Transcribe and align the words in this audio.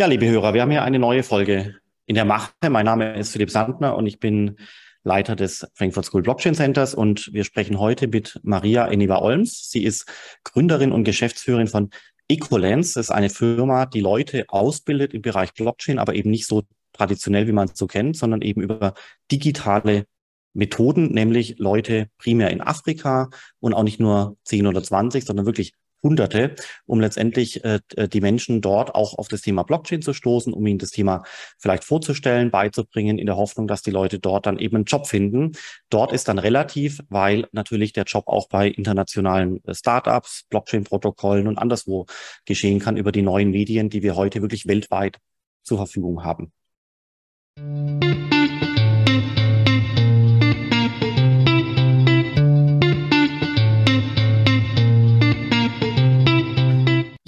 Ja, 0.00 0.06
liebe 0.06 0.28
Hörer, 0.28 0.54
wir 0.54 0.62
haben 0.62 0.70
hier 0.70 0.84
eine 0.84 1.00
neue 1.00 1.24
Folge 1.24 1.74
in 2.06 2.14
der 2.14 2.24
Mache. 2.24 2.52
Mein 2.70 2.86
Name 2.86 3.18
ist 3.18 3.32
Philipp 3.32 3.50
Sandner 3.50 3.96
und 3.96 4.06
ich 4.06 4.20
bin 4.20 4.54
Leiter 5.02 5.34
des 5.34 5.66
Frankfurt 5.74 6.04
School 6.04 6.22
Blockchain 6.22 6.54
Centers 6.54 6.94
und 6.94 7.32
wir 7.32 7.42
sprechen 7.42 7.80
heute 7.80 8.06
mit 8.06 8.38
Maria 8.44 8.86
Eniva-Olms. 8.86 9.72
Sie 9.72 9.82
ist 9.82 10.06
Gründerin 10.44 10.92
und 10.92 11.02
Geschäftsführerin 11.02 11.66
von 11.66 11.90
Ecolens. 12.28 12.92
Das 12.92 13.06
ist 13.06 13.10
eine 13.10 13.28
Firma, 13.28 13.86
die 13.86 13.98
Leute 13.98 14.44
ausbildet 14.46 15.14
im 15.14 15.22
Bereich 15.22 15.52
Blockchain, 15.52 15.98
aber 15.98 16.14
eben 16.14 16.30
nicht 16.30 16.46
so 16.46 16.62
traditionell, 16.92 17.48
wie 17.48 17.52
man 17.52 17.66
es 17.66 17.76
so 17.76 17.88
kennt, 17.88 18.16
sondern 18.16 18.42
eben 18.42 18.62
über 18.62 18.94
digitale 19.32 20.06
Methoden, 20.54 21.06
nämlich 21.12 21.58
Leute 21.58 22.08
primär 22.18 22.50
in 22.50 22.60
Afrika 22.60 23.30
und 23.58 23.74
auch 23.74 23.82
nicht 23.82 23.98
nur 23.98 24.36
10 24.44 24.68
oder 24.68 24.80
20, 24.80 25.24
sondern 25.24 25.44
wirklich 25.44 25.72
Hunderte, 26.02 26.54
um 26.86 27.00
letztendlich 27.00 27.64
äh, 27.64 27.80
die 27.96 28.20
Menschen 28.20 28.60
dort 28.60 28.94
auch 28.94 29.18
auf 29.18 29.28
das 29.28 29.42
Thema 29.42 29.62
Blockchain 29.64 30.02
zu 30.02 30.12
stoßen, 30.12 30.52
um 30.52 30.66
ihnen 30.66 30.78
das 30.78 30.90
Thema 30.90 31.24
vielleicht 31.58 31.84
vorzustellen, 31.84 32.50
beizubringen, 32.50 33.18
in 33.18 33.26
der 33.26 33.36
Hoffnung, 33.36 33.66
dass 33.66 33.82
die 33.82 33.90
Leute 33.90 34.18
dort 34.18 34.46
dann 34.46 34.58
eben 34.58 34.76
einen 34.76 34.84
Job 34.84 35.06
finden. 35.06 35.52
Dort 35.90 36.12
ist 36.12 36.28
dann 36.28 36.38
relativ, 36.38 37.00
weil 37.08 37.48
natürlich 37.52 37.92
der 37.92 38.04
Job 38.04 38.28
auch 38.28 38.48
bei 38.48 38.68
internationalen 38.68 39.62
äh, 39.64 39.74
Startups, 39.74 40.44
Blockchain-Protokollen 40.50 41.48
und 41.48 41.58
anderswo 41.58 42.06
geschehen 42.44 42.78
kann 42.78 42.96
über 42.96 43.12
die 43.12 43.22
neuen 43.22 43.50
Medien, 43.50 43.90
die 43.90 44.02
wir 44.02 44.16
heute 44.16 44.42
wirklich 44.42 44.66
weltweit 44.66 45.18
zur 45.62 45.78
Verfügung 45.78 46.24
haben. 46.24 46.52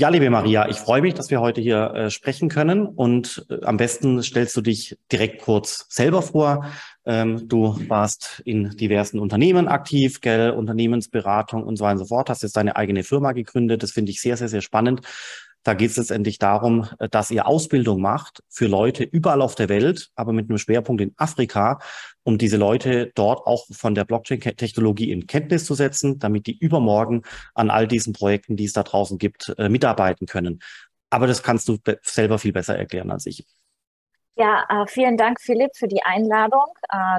Ja, 0.00 0.08
liebe 0.08 0.30
Maria, 0.30 0.66
ich 0.66 0.78
freue 0.78 1.02
mich, 1.02 1.12
dass 1.12 1.30
wir 1.30 1.42
heute 1.42 1.60
hier 1.60 1.92
äh, 1.92 2.10
sprechen 2.10 2.48
können 2.48 2.86
und 2.86 3.44
äh, 3.50 3.62
am 3.66 3.76
besten 3.76 4.22
stellst 4.22 4.56
du 4.56 4.62
dich 4.62 4.96
direkt 5.12 5.42
kurz 5.42 5.84
selber 5.90 6.22
vor. 6.22 6.64
Ähm, 7.04 7.46
du 7.46 7.78
warst 7.86 8.40
in 8.46 8.70
diversen 8.70 9.18
Unternehmen 9.18 9.68
aktiv, 9.68 10.22
gell, 10.22 10.52
Unternehmensberatung 10.52 11.64
und 11.64 11.76
so 11.76 11.84
weiter 11.84 11.92
und 11.92 11.98
so 11.98 12.06
fort, 12.06 12.30
hast 12.30 12.42
jetzt 12.42 12.56
deine 12.56 12.76
eigene 12.76 13.02
Firma 13.02 13.32
gegründet. 13.32 13.82
Das 13.82 13.90
finde 13.90 14.10
ich 14.10 14.22
sehr, 14.22 14.38
sehr, 14.38 14.48
sehr 14.48 14.62
spannend. 14.62 15.02
Da 15.62 15.74
geht 15.74 15.90
es 15.90 15.96
letztendlich 15.98 16.38
darum, 16.38 16.88
äh, 16.98 17.08
dass 17.08 17.30
ihr 17.30 17.46
Ausbildung 17.46 18.00
macht 18.00 18.42
für 18.48 18.66
Leute 18.66 19.04
überall 19.04 19.42
auf 19.42 19.54
der 19.54 19.68
Welt, 19.68 20.10
aber 20.14 20.32
mit 20.32 20.48
einem 20.48 20.58
Schwerpunkt 20.58 21.02
in 21.02 21.14
Afrika, 21.16 21.80
um 22.22 22.38
diese 22.38 22.56
Leute 22.56 23.12
dort 23.14 23.46
auch 23.46 23.66
von 23.70 23.94
der 23.94 24.04
Blockchain-Technologie 24.04 25.10
in 25.10 25.26
Kenntnis 25.26 25.66
zu 25.66 25.74
setzen, 25.74 26.18
damit 26.18 26.46
die 26.46 26.56
übermorgen 26.58 27.22
an 27.54 27.70
all 27.70 27.86
diesen 27.86 28.12
Projekten, 28.12 28.56
die 28.56 28.64
es 28.64 28.72
da 28.72 28.82
draußen 28.82 29.18
gibt, 29.18 29.54
äh, 29.58 29.68
mitarbeiten 29.68 30.26
können. 30.26 30.60
Aber 31.10 31.26
das 31.26 31.42
kannst 31.42 31.68
du 31.68 31.76
selber 32.02 32.38
viel 32.38 32.52
besser 32.52 32.78
erklären 32.78 33.10
als 33.10 33.26
ich. 33.26 33.44
Ja, 34.36 34.64
äh, 34.68 34.86
vielen 34.86 35.16
Dank, 35.16 35.40
Philipp, 35.40 35.72
für 35.76 35.88
die 35.88 36.02
Einladung. 36.02 36.66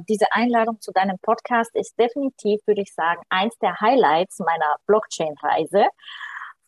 Diese 0.09 0.31
Einladung 0.31 0.79
zu 0.79 0.91
deinem 0.91 1.19
Podcast 1.21 1.75
ist 1.75 1.99
definitiv, 1.99 2.61
würde 2.65 2.81
ich 2.81 2.93
sagen, 2.93 3.21
eins 3.29 3.55
der 3.59 3.79
Highlights 3.79 4.39
meiner 4.39 4.77
Blockchain-Reise. 4.87 5.87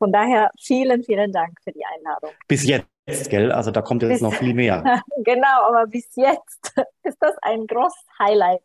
Von 0.04 0.12
daher 0.12 0.52
vielen, 0.60 1.02
vielen 1.02 1.32
Dank 1.32 1.58
für 1.64 1.72
die 1.72 1.86
Einladung. 1.86 2.32
Bis 2.50 2.68
jetzt, 2.68 3.30
gell? 3.30 3.54
Also 3.54 3.72
da 3.72 3.82
kommt 3.82 4.04
jetzt 4.04 4.10
bis, 4.12 4.22
noch 4.22 4.34
viel 4.34 4.54
mehr. 4.54 4.84
genau, 5.24 5.62
aber 5.70 5.88
bis 5.88 6.14
jetzt 6.18 6.74
ist 7.04 7.18
das 7.22 7.38
ein 7.42 7.66
großes 7.66 8.06
Highlight. 8.20 8.62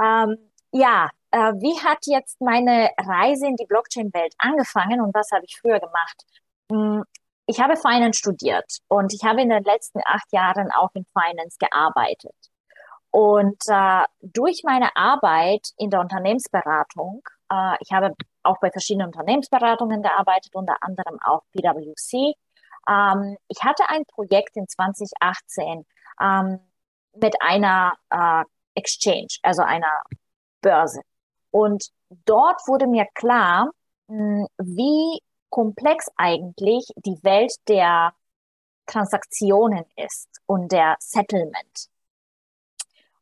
Ähm, 0.00 0.36
ja, 0.70 1.10
äh, 1.32 1.54
wie 1.54 1.76
hat 1.84 1.98
jetzt 2.06 2.40
meine 2.40 2.88
Reise 2.98 3.48
in 3.48 3.56
die 3.56 3.66
Blockchain-Welt 3.66 4.32
angefangen 4.38 5.00
und 5.00 5.12
was 5.12 5.28
habe 5.32 5.44
ich 5.44 5.58
früher 5.60 5.80
gemacht? 5.80 6.22
Hm, 6.70 7.02
ich 7.46 7.58
habe 7.58 7.76
Finance 7.76 8.20
studiert 8.20 8.78
und 8.86 9.12
ich 9.12 9.24
habe 9.24 9.42
in 9.42 9.48
den 9.48 9.64
letzten 9.64 10.02
acht 10.04 10.32
Jahren 10.32 10.70
auch 10.70 10.90
in 10.94 11.04
Finance 11.14 11.56
gearbeitet. 11.58 12.36
Und 13.10 13.60
äh, 13.66 14.04
durch 14.20 14.62
meine 14.62 14.94
Arbeit 14.94 15.66
in 15.78 15.90
der 15.90 15.98
Unternehmensberatung, 15.98 17.22
äh, 17.50 17.74
ich 17.80 17.90
habe 17.90 18.14
auch 18.48 18.58
bei 18.60 18.70
verschiedenen 18.70 19.08
Unternehmensberatungen 19.08 20.02
gearbeitet, 20.02 20.54
unter 20.54 20.76
anderem 20.80 21.18
auch 21.22 21.42
PwC. 21.52 22.34
Ähm, 22.88 23.36
ich 23.48 23.62
hatte 23.62 23.88
ein 23.88 24.04
Projekt 24.06 24.56
in 24.56 24.66
2018 24.66 25.86
ähm, 26.20 26.60
mit 27.14 27.36
einer 27.40 27.94
äh, 28.10 28.44
Exchange, 28.74 29.28
also 29.42 29.62
einer 29.62 30.02
Börse. 30.60 31.02
Und 31.50 31.88
dort 32.24 32.66
wurde 32.66 32.86
mir 32.86 33.06
klar, 33.14 33.70
mh, 34.08 34.16
hm, 34.16 34.46
wie 34.58 35.20
komplex 35.50 36.06
eigentlich 36.16 36.86
die 36.96 37.22
Welt 37.22 37.52
der 37.68 38.12
Transaktionen 38.86 39.84
ist 39.96 40.28
und 40.46 40.72
der 40.72 40.96
Settlement. 40.98 41.88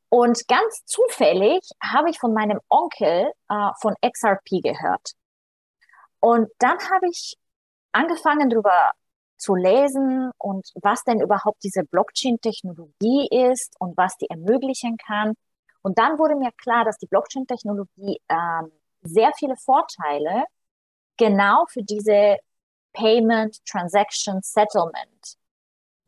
Und 0.09 0.47
ganz 0.49 0.85
zufällig 0.85 1.69
habe 1.83 2.11
ich 2.11 2.19
von 2.19 2.33
meinem 2.33 2.61
Onkel 2.69 3.33
äh, 3.49 3.71
von 3.81 3.95
XRP 4.01 4.63
gehört. 4.63 5.13
Und 6.21 6.49
dann 6.59 6.79
habe 6.91 7.09
ich 7.09 7.37
angefangen 7.93 8.49
darüber 8.51 8.93
zu 9.37 9.55
lesen 9.55 10.31
und 10.39 10.67
was 10.83 11.05
denn 11.05 11.21
überhaupt 11.21 11.63
diese 11.63 11.85
Blockchain-Technologie 11.85 13.29
ist 13.51 13.75
und 13.79 13.97
was 13.97 14.17
die 14.17 14.31
ermöglichen 14.31 14.97
kann. 14.97 15.35
Und 15.83 15.99
dann 15.99 16.19
wurde 16.19 16.37
mir 16.37 16.53
klar, 16.53 16.85
dass 16.85 16.99
die 16.99 17.07
Blockchain-Technologie 17.07 18.21
äh, 18.29 18.63
sehr 19.03 19.33
viele 19.39 19.57
Vorteile 19.57 20.45
genau 21.17 21.67
für 21.69 21.83
diese 21.83 22.39
Payment, 22.93 23.65
Transaction, 23.67 24.41
Settlement 24.43 25.37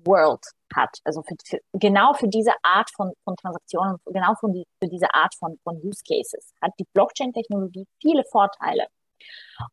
World 0.04 0.44
hat. 0.74 0.98
Also 1.04 1.22
für, 1.22 1.36
für, 1.44 1.58
genau 1.72 2.14
für 2.14 2.28
diese 2.28 2.52
Art 2.62 2.90
von, 2.94 3.12
von 3.24 3.36
Transaktionen, 3.36 3.96
genau 4.06 4.34
für, 4.40 4.50
die, 4.50 4.66
für 4.82 4.88
diese 4.88 5.12
Art 5.14 5.34
von, 5.38 5.58
von 5.64 5.76
Use 5.82 6.02
Cases 6.06 6.52
hat 6.62 6.72
die 6.78 6.86
Blockchain-Technologie 6.92 7.86
viele 8.00 8.24
Vorteile. 8.24 8.86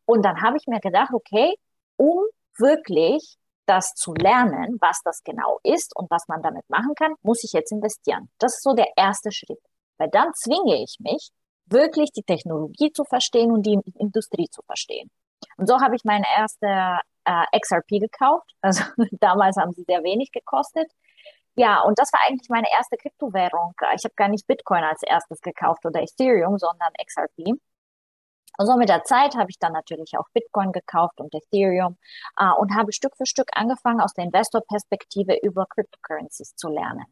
Und 0.06 0.24
dann 0.24 0.41
habe 0.41 0.58
ich 0.58 0.68
mir 0.68 0.80
gedacht, 0.80 1.12
okay, 1.14 1.56
um 1.97 2.25
wirklich 2.58 3.38
das 3.66 3.94
zu 3.96 4.14
lernen, 4.14 4.78
was 4.80 5.02
das 5.03 5.24
genau 5.24 5.59
ist 5.64 5.96
und 5.96 6.09
was 6.12 6.28
man 6.28 6.41
damit 6.41 6.69
machen 6.69 6.94
kann, 6.96 7.16
muss 7.24 7.44
ich 7.44 7.53
jetzt 7.53 7.72
investieren. 7.72 8.30
Das 8.38 8.56
ist 8.56 8.64
so 8.64 8.74
der 8.74 8.90
erste 8.96 9.31
Schritt. 9.31 9.59
Weil 9.97 10.09
dann 10.09 10.34
zwinge 10.34 10.84
ich 10.84 10.97
mich, 11.00 11.31
wirklich 11.68 12.12
die 12.12 12.24
Technologie 12.24 12.91
zu 12.91 13.03
verstehen 13.06 13.52
und 13.52 13.66
die 13.66 13.80
Industrie 13.97 14.47
zu 14.50 14.62
verstehen. 14.64 15.09
Und 15.58 15.68
so 15.68 15.80
habe 15.80 15.96
ich 15.96 16.03
meine 16.03 16.25
erste 16.38 17.00
äh, 17.25 17.59
XRP 17.59 18.00
gekauft. 18.00 18.52
Also 18.62 18.84
damals 19.19 19.58
haben 19.58 19.74
sie 19.74 19.84
sehr 19.88 20.03
wenig 20.03 20.31
gekostet. 20.31 20.91
Ja, 21.56 21.81
und 21.81 22.00
das 22.00 22.12
war 22.12 22.22
eigentlich 22.28 22.50
meine 22.50 22.68
erste 22.72 22.97
Kryptowährung. 22.97 23.74
Ich 23.96 24.03
habe 24.03 24.16
gar 24.16 24.28
nicht 24.28 24.47
Bitcoin 24.47 24.84
als 24.84 25.03
erstes 25.03 25.41
gekauft 25.41 25.85
oder 25.85 26.02
Ethereum, 26.02 26.58
sondern 26.58 26.91
XRP. 27.06 27.58
Und 28.58 28.68
so 28.68 28.78
mit 28.78 28.90
der 28.90 29.03
Zeit 29.03 29.35
habe 29.35 29.50
ich 29.50 29.59
dann 29.59 29.74
natürlich 29.74 30.18
auch 30.18 30.28
Bitcoin 30.34 30.72
gekauft 30.72 31.19
und 31.19 31.34
Ethereum 31.34 31.97
äh, 32.38 32.52
und 32.59 32.75
habe 32.75 32.91
Stück 32.94 33.16
für 33.18 33.25
Stück 33.25 33.50
angefangen, 33.53 34.02
aus 34.02 34.14
der 34.14 34.25
Investorperspektive 34.25 35.38
über 35.44 35.66
Cryptocurrencies 35.68 36.56
zu 36.56 36.69
lernen. 36.69 37.06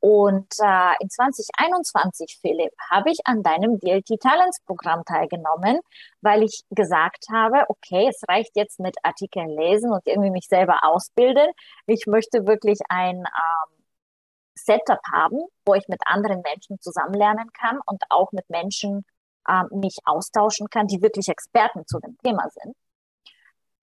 Und 0.00 0.52
äh, 0.58 0.94
in 0.98 1.08
2021, 1.10 2.38
Philipp, 2.40 2.72
habe 2.90 3.10
ich 3.12 3.20
an 3.24 3.44
deinem 3.44 3.78
DLT 3.78 4.20
Talents 4.20 4.60
Programm 4.66 5.04
teilgenommen, 5.04 5.78
weil 6.20 6.42
ich 6.42 6.64
gesagt 6.70 7.26
habe, 7.32 7.64
okay, 7.68 8.08
es 8.08 8.20
reicht 8.28 8.56
jetzt 8.56 8.80
mit 8.80 8.96
Artikeln 9.04 9.50
lesen 9.50 9.92
und 9.92 10.04
irgendwie 10.04 10.32
mich 10.32 10.48
selber 10.48 10.80
ausbilden. 10.82 11.46
Ich 11.86 12.06
möchte 12.08 12.46
wirklich 12.46 12.80
ein 12.88 13.18
ähm, 13.18 13.84
Setup 14.56 15.00
haben, 15.12 15.38
wo 15.64 15.74
ich 15.74 15.86
mit 15.86 16.00
anderen 16.04 16.42
Menschen 16.42 16.80
zusammen 16.80 17.14
lernen 17.14 17.52
kann 17.52 17.78
und 17.86 18.02
auch 18.10 18.32
mit 18.32 18.50
Menschen 18.50 19.04
äh, 19.46 19.62
mich 19.70 19.98
austauschen 20.04 20.68
kann, 20.68 20.88
die 20.88 21.00
wirklich 21.00 21.28
Experten 21.28 21.86
zu 21.86 22.00
dem 22.00 22.18
Thema 22.18 22.48
sind. 22.50 22.74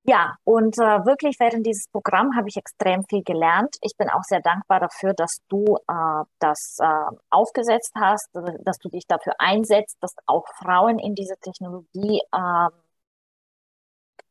Ja, 0.10 0.38
und 0.44 0.76
äh, 0.80 1.06
wirklich 1.06 1.36
während 1.40 1.68
dieses 1.68 1.88
Programm 1.92 2.36
habe 2.36 2.48
ich 2.50 2.58
extrem 2.58 3.04
viel 3.04 3.22
gelernt. 3.22 3.76
Ich 3.82 3.96
bin 3.96 4.10
auch 4.10 4.24
sehr 4.24 4.42
dankbar 4.42 4.80
dafür, 4.80 5.14
dass 5.14 5.38
du 5.50 5.78
äh, 5.88 6.24
das 6.40 6.78
äh, 6.82 7.16
aufgesetzt 7.30 7.94
hast, 7.96 8.28
dass 8.34 8.80
du 8.80 8.90
dich 8.90 9.06
dafür 9.08 9.34
einsetzt, 9.38 9.98
dass 10.02 10.16
auch 10.26 10.46
Frauen 10.58 10.98
in 10.98 11.14
diese 11.14 11.36
Technologie 11.38 12.22
äh, 12.32 12.70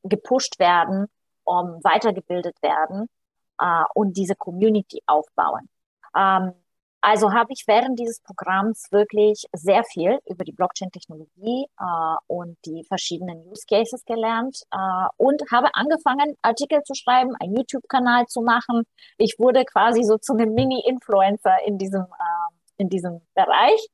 gepusht 0.03 0.59
werden, 0.59 1.07
um 1.45 1.79
weitergebildet 1.85 2.61
werden 2.61 3.07
äh, 3.61 3.85
und 3.95 4.17
diese 4.17 4.35
Community 4.35 5.01
aufbauen. 5.07 5.69
Ähm, 6.17 6.55
also 7.01 7.33
habe 7.33 7.53
ich 7.53 7.65
während 7.67 7.99
dieses 7.99 8.21
Programms 8.21 8.89
wirklich 8.91 9.45
sehr 9.53 9.85
viel 9.85 10.19
über 10.27 10.45
die 10.45 10.53
Blockchain-Technologie 10.53 11.67
äh, 11.79 12.17
und 12.27 12.57
die 12.65 12.85
verschiedenen 12.85 13.47
Use 13.49 13.65
Cases 13.69 14.05
gelernt 14.05 14.63
äh, 14.73 15.07
und 15.17 15.43
habe 15.53 15.75
angefangen, 15.75 16.37
Artikel 16.43 16.83
zu 16.83 16.95
schreiben, 16.95 17.35
einen 17.41 17.57
YouTube-Kanal 17.57 18.27
zu 18.27 18.41
machen. 18.43 18.85
Ich 19.17 19.37
wurde 19.39 19.65
quasi 19.65 20.03
so 20.03 20.19
zu 20.19 20.33
einem 20.35 20.55
Mini-Influencer 20.55 21.57
in 21.67 21.79
diesem 21.79 22.03
äh, 22.03 22.59
in 22.79 22.89
diesem 22.89 23.21
Bereich. 23.35 23.87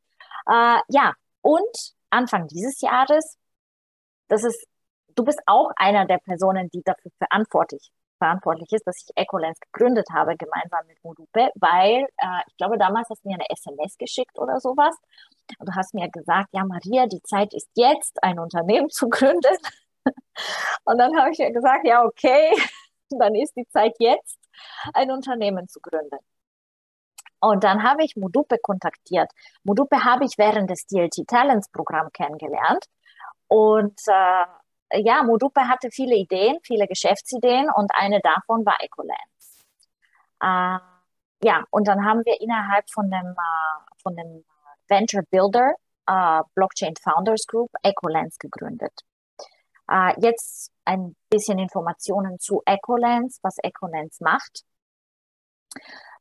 Äh, 0.46 0.78
ja, 0.88 1.12
und 1.42 1.94
Anfang 2.10 2.46
dieses 2.48 2.80
Jahres, 2.80 3.36
das 4.28 4.44
ist, 4.44 4.66
du 5.14 5.24
bist 5.24 5.40
auch 5.46 5.70
einer 5.76 6.06
der 6.06 6.18
Personen, 6.18 6.68
die 6.70 6.82
dafür 6.82 7.10
verantwortlich 7.18 7.90
verantwortlich 8.24 8.72
ist, 8.72 8.86
dass 8.86 9.02
ich 9.02 9.16
Ecolens 9.16 9.60
gegründet 9.60 10.08
habe, 10.10 10.36
gemeinsam 10.36 10.86
mit 10.86 11.02
Modupe, 11.04 11.50
weil 11.56 12.06
äh, 12.16 12.42
ich 12.46 12.56
glaube, 12.56 12.78
damals 12.78 13.08
hast 13.10 13.22
du 13.22 13.28
mir 13.28 13.34
eine 13.34 13.50
SMS 13.50 13.98
geschickt 13.98 14.38
oder 14.38 14.60
sowas. 14.60 14.96
Und 15.58 15.68
du 15.68 15.74
hast 15.74 15.92
mir 15.92 16.08
gesagt, 16.10 16.48
ja, 16.52 16.64
Maria, 16.64 17.06
die 17.06 17.22
Zeit 17.22 17.52
ist 17.52 17.68
jetzt, 17.74 18.22
ein 18.22 18.38
Unternehmen 18.38 18.88
zu 18.88 19.08
gründen. 19.10 19.56
Und 20.84 20.98
dann 20.98 21.14
habe 21.18 21.30
ich 21.32 21.38
ja 21.38 21.50
gesagt, 21.50 21.86
ja, 21.86 22.02
okay, 22.04 22.50
dann 23.10 23.34
ist 23.34 23.54
die 23.56 23.68
Zeit 23.68 23.94
jetzt, 23.98 24.38
ein 24.94 25.10
Unternehmen 25.10 25.68
zu 25.68 25.80
gründen. 25.80 26.18
Und 27.40 27.62
dann 27.62 27.82
habe 27.82 28.04
ich 28.04 28.16
Modupe 28.16 28.56
kontaktiert. 28.58 29.30
Modupe 29.64 30.02
habe 30.02 30.24
ich 30.24 30.38
während 30.38 30.70
des 30.70 30.86
DLT 30.86 31.26
Talents 31.26 31.68
Programm 31.70 32.10
kennengelernt. 32.12 32.86
Und 33.48 34.00
äh, 34.06 34.44
ja, 34.92 35.22
Modupe 35.22 35.68
hatte 35.68 35.90
viele 35.90 36.14
Ideen, 36.16 36.58
viele 36.62 36.86
Geschäftsideen 36.86 37.70
und 37.70 37.90
eine 37.94 38.20
davon 38.20 38.64
war 38.64 38.76
Ecolens. 38.80 39.64
Äh, 40.40 40.78
ja, 41.46 41.64
und 41.70 41.88
dann 41.88 42.04
haben 42.04 42.24
wir 42.24 42.40
innerhalb 42.40 42.90
von 42.90 43.10
dem, 43.10 43.32
äh, 43.32 44.02
von 44.02 44.16
dem 44.16 44.44
Venture 44.88 45.22
Builder 45.30 45.74
äh, 46.06 46.42
Blockchain 46.54 46.94
Founders 47.02 47.46
Group 47.46 47.70
Ecolens 47.82 48.38
gegründet. 48.38 48.92
Äh, 49.90 50.14
jetzt 50.20 50.72
ein 50.84 51.16
bisschen 51.30 51.58
Informationen 51.58 52.38
zu 52.38 52.62
Ecolens, 52.64 53.38
was 53.42 53.56
Ecolens 53.62 54.20
macht. 54.20 54.64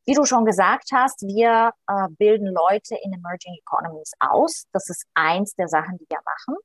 Wie 0.05 0.13
du 0.13 0.25
schon 0.25 0.43
gesagt 0.43 0.89
hast, 0.93 1.21
wir 1.21 1.71
äh, 1.87 2.07
bilden 2.17 2.47
Leute 2.47 2.95
in 3.01 3.13
Emerging 3.13 3.55
Economies 3.65 4.11
aus. 4.19 4.65
Das 4.73 4.89
ist 4.89 5.05
eins 5.13 5.53
der 5.55 5.69
Sachen, 5.69 5.97
die 5.97 6.05
wir 6.09 6.19
machen. 6.25 6.57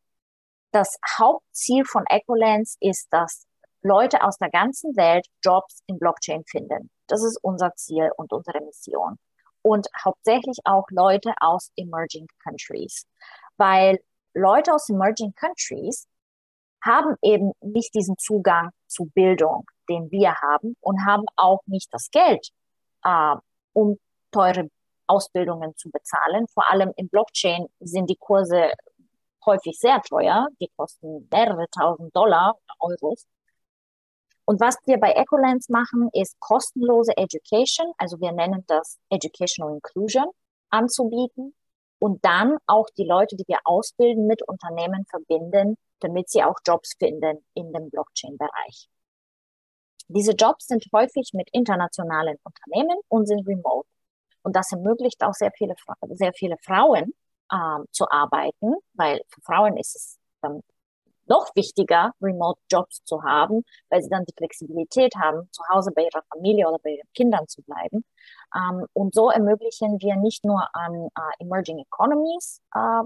Das 0.79 0.97
Hauptziel 1.19 1.85
von 1.85 2.05
Ecolens 2.09 2.77
ist, 2.79 3.09
dass 3.11 3.49
Leute 3.83 4.23
aus 4.23 4.39
der 4.39 4.49
ganzen 4.49 4.97
Welt 4.97 5.27
Jobs 5.45 5.83
in 5.89 5.99
Blockchain 5.99 6.45
finden. 6.45 6.89
Das 7.09 7.25
ist 7.25 7.37
unser 7.43 7.75
Ziel 7.75 8.13
und 8.17 8.33
unsere 8.33 8.61
Mission. 8.61 9.19
Und 9.63 9.89
hauptsächlich 10.05 10.59
auch 10.63 10.85
Leute 10.91 11.35
aus 11.41 11.73
Emerging 11.75 12.29
Countries. 12.45 13.09
Weil 13.57 13.99
Leute 14.35 14.73
aus 14.73 14.89
Emerging 14.89 15.35
Countries 15.35 16.07
haben 16.85 17.17
eben 17.23 17.51
nicht 17.61 17.93
diesen 17.93 18.17
Zugang 18.17 18.71
zu 18.87 19.07
Bildung, 19.07 19.67
den 19.89 20.13
wir 20.13 20.37
haben 20.37 20.77
und 20.81 21.05
haben 21.05 21.25
auch 21.35 21.63
nicht 21.67 21.93
das 21.93 22.09
Geld, 22.13 22.51
äh, 23.03 23.35
um 23.73 23.99
teure 24.31 24.71
Ausbildungen 25.09 25.75
zu 25.75 25.91
bezahlen. 25.91 26.47
Vor 26.55 26.71
allem 26.71 26.93
im 26.95 27.09
Blockchain 27.09 27.67
sind 27.81 28.09
die 28.09 28.17
Kurse 28.17 28.71
häufig 29.49 29.79
sehr 29.79 30.01
teuer. 30.03 30.47
Die 30.61 30.71
kosten 30.77 31.29
mehrere 31.31 31.67
tausend 31.71 32.15
Dollar 32.15 32.57
oder 32.79 32.95
Euros. 32.95 33.27
Und 34.45 34.61
was 34.61 34.77
wir 34.87 34.99
bei 34.99 35.13
Ecolens 35.13 35.69
machen, 35.69 36.09
ist 36.13 36.39
kostenlose 36.41 37.17
Education, 37.17 37.93
also 37.99 38.19
wir 38.21 38.33
nennen 38.33 38.65
das 38.67 38.99
Educational 39.11 39.75
Inclusion, 39.75 40.27
anzubieten 40.71 41.55
und 41.99 42.25
dann 42.25 42.57
auch 42.67 42.87
die 42.97 43.05
Leute, 43.05 43.37
die 43.37 43.45
wir 43.47 43.59
ausbilden, 43.65 44.27
mit 44.27 44.41
Unternehmen 44.49 45.05
verbinden, 45.11 45.77
damit 46.01 46.31
sie 46.31 46.43
auch 46.43 46.57
Jobs 46.67 46.95
finden 46.99 47.45
in 47.55 47.73
dem 47.73 47.91
Blockchain-Bereich. 47.91 48.89
Diese 50.09 50.33
Jobs 50.33 50.67
sind 50.67 50.85
häufig 50.95 51.33
mit 51.35 51.51
internationalen 51.53 52.39
Unternehmen 52.43 52.99
und 53.09 53.27
sind 53.27 53.47
remote. 53.47 53.87
Und 54.43 54.57
das 54.57 54.73
ermöglicht 54.73 55.23
auch 55.23 55.35
sehr 55.35 55.53
viele, 55.59 55.75
sehr 56.15 56.33
viele 56.33 56.57
Frauen 56.65 57.13
ähm, 57.53 57.87
zu 57.93 58.11
arbeiten, 58.11 58.75
weil 58.95 59.23
für 59.29 59.41
Frauen 59.43 59.77
ist 59.77 59.97
es 59.97 60.19
dann 60.41 60.63
noch 61.29 61.55
wichtiger, 61.55 62.13
Remote-Jobs 62.23 63.05
zu 63.05 63.23
haben, 63.23 63.63
weil 63.91 64.03
sie 64.03 64.09
dann 64.09 64.25
die 64.25 64.35
Flexibilität 64.37 65.15
haben, 65.17 65.49
zu 65.53 65.63
Hause 65.69 65.93
bei 65.95 66.03
ihrer 66.03 66.23
Familie 66.33 66.69
oder 66.69 66.79
bei 66.79 66.91
ihren 66.91 67.09
Kindern 67.15 67.47
zu 67.49 67.63
bleiben. 67.63 68.05
Ähm, 68.55 68.87
und 68.95 69.15
so 69.15 69.31
ermöglichen 69.31 70.01
wir 70.01 70.17
nicht 70.17 70.45
nur 70.45 70.67
an 70.75 71.09
äh, 71.15 71.45
Emerging 71.45 71.79
Economies 71.79 72.61
äh, 72.75 73.03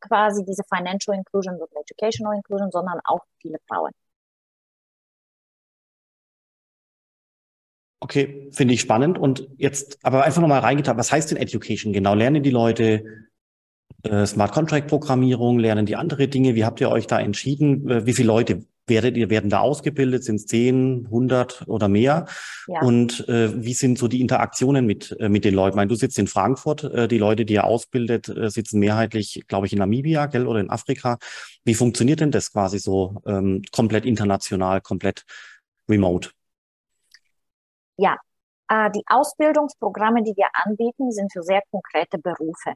quasi 0.00 0.44
diese 0.44 0.62
Financial 0.64 1.16
Inclusion 1.16 1.60
und 1.60 1.70
Educational 1.74 2.36
Inclusion, 2.36 2.70
sondern 2.70 3.00
auch 3.04 3.24
viele 3.40 3.58
Frauen. 3.68 3.92
Okay, 8.00 8.50
finde 8.50 8.74
ich 8.74 8.80
spannend. 8.80 9.16
Und 9.16 9.48
jetzt 9.58 10.04
aber 10.04 10.24
einfach 10.24 10.40
nochmal 10.40 10.58
reingetan, 10.58 10.98
was 10.98 11.12
heißt 11.12 11.30
denn 11.30 11.38
Education 11.38 11.92
genau? 11.92 12.14
Lernen 12.14 12.42
die 12.42 12.50
Leute 12.50 13.04
äh, 14.02 14.26
Smart 14.26 14.52
Contract 14.52 14.88
Programmierung, 14.88 15.58
lernen 15.58 15.86
die 15.86 15.96
andere 15.96 16.28
Dinge? 16.28 16.54
Wie 16.54 16.64
habt 16.64 16.80
ihr 16.80 16.90
euch 16.90 17.06
da 17.06 17.20
entschieden? 17.20 17.88
Äh, 17.88 18.06
wie 18.06 18.12
viele 18.12 18.28
Leute 18.28 18.64
werdet 18.86 19.16
ihr, 19.16 19.30
werden 19.30 19.50
da 19.50 19.60
ausgebildet? 19.60 20.24
Sind 20.24 20.36
es 20.36 20.46
10, 20.46 21.06
100 21.06 21.64
oder 21.66 21.88
mehr? 21.88 22.26
Ja. 22.66 22.80
Und 22.82 23.28
äh, 23.28 23.64
wie 23.64 23.74
sind 23.74 23.98
so 23.98 24.08
die 24.08 24.20
Interaktionen 24.20 24.86
mit, 24.86 25.16
äh, 25.20 25.28
mit 25.28 25.44
den 25.44 25.54
Leuten? 25.54 25.74
Ich 25.74 25.76
meine, 25.76 25.88
du 25.88 25.94
sitzt 25.94 26.18
in 26.18 26.26
Frankfurt, 26.26 26.84
äh, 26.84 27.08
die 27.08 27.18
Leute, 27.18 27.44
die 27.44 27.54
ihr 27.54 27.64
ausbildet, 27.64 28.28
äh, 28.28 28.50
sitzen 28.50 28.80
mehrheitlich, 28.80 29.44
glaube 29.48 29.66
ich, 29.66 29.72
in 29.72 29.78
Namibia, 29.78 30.26
gell, 30.26 30.46
oder 30.46 30.60
in 30.60 30.70
Afrika. 30.70 31.18
Wie 31.64 31.74
funktioniert 31.74 32.20
denn 32.20 32.30
das 32.30 32.52
quasi 32.52 32.78
so 32.78 33.22
ähm, 33.26 33.62
komplett 33.72 34.04
international, 34.04 34.80
komplett 34.80 35.24
remote? 35.88 36.30
Ja, 37.96 38.16
äh, 38.68 38.90
die 38.90 39.02
Ausbildungsprogramme, 39.06 40.22
die 40.22 40.34
wir 40.36 40.48
anbieten, 40.52 41.12
sind 41.12 41.32
für 41.32 41.42
sehr 41.42 41.62
konkrete 41.70 42.18
Berufe. 42.18 42.72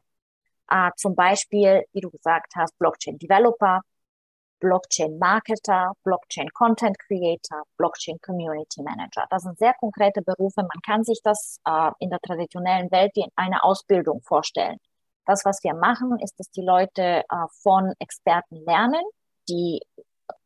Äh, 0.70 0.90
zum 0.96 1.14
Beispiel, 1.14 1.84
wie 1.92 2.00
du 2.00 2.10
gesagt 2.10 2.54
hast, 2.56 2.76
Blockchain 2.78 3.18
Developer, 3.18 3.82
Blockchain 4.60 5.18
Marketer, 5.18 5.92
Blockchain 6.02 6.48
Content 6.54 6.98
Creator, 6.98 7.62
Blockchain 7.76 8.18
Community 8.20 8.82
Manager. 8.82 9.26
Das 9.30 9.42
sind 9.42 9.58
sehr 9.58 9.74
konkrete 9.74 10.22
Berufe. 10.22 10.62
Man 10.62 10.80
kann 10.84 11.04
sich 11.04 11.20
das 11.22 11.58
äh, 11.66 11.90
in 11.98 12.10
der 12.10 12.20
traditionellen 12.20 12.90
Welt 12.90 13.12
wie 13.14 13.22
in 13.22 13.30
einer 13.36 13.64
Ausbildung 13.64 14.22
vorstellen. 14.22 14.78
Das, 15.26 15.44
was 15.44 15.62
wir 15.62 15.74
machen, 15.74 16.18
ist, 16.20 16.38
dass 16.38 16.50
die 16.50 16.62
Leute 16.62 17.02
äh, 17.02 17.46
von 17.62 17.92
Experten 17.98 18.56
lernen, 18.64 19.02
die 19.48 19.80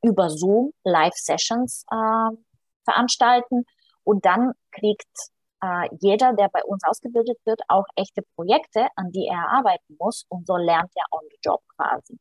über 0.02 0.30
Zoom 0.30 0.72
Live-Sessions 0.84 1.84
äh, 1.90 2.36
veranstalten 2.84 3.64
und 4.04 4.24
dann 4.24 4.52
kriegt 4.72 5.30
äh, 5.62 5.88
jeder, 6.00 6.32
der 6.32 6.48
bei 6.48 6.62
uns 6.64 6.82
ausgebildet 6.84 7.38
wird, 7.44 7.60
auch 7.68 7.84
echte 7.96 8.22
Projekte, 8.34 8.88
an 8.96 9.10
die 9.12 9.26
er 9.26 9.48
arbeiten 9.50 9.96
muss 9.98 10.24
und 10.28 10.46
so 10.46 10.56
lernt 10.56 10.90
er 10.94 11.04
on 11.10 11.22
the 11.30 11.38
job 11.42 11.62
quasi. 11.76 12.18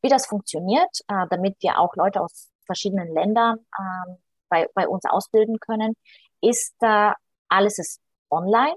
Wie 0.00 0.08
das 0.08 0.26
funktioniert, 0.26 1.00
äh, 1.08 1.26
damit 1.30 1.56
wir 1.60 1.78
auch 1.78 1.94
Leute 1.96 2.20
aus 2.20 2.50
verschiedenen 2.66 3.12
Ländern 3.12 3.58
äh, 3.78 4.14
bei, 4.48 4.68
bei 4.74 4.88
uns 4.88 5.04
ausbilden 5.04 5.58
können, 5.60 5.94
ist 6.40 6.74
äh, 6.80 7.12
alles 7.48 7.78
ist 7.78 8.00
online 8.30 8.74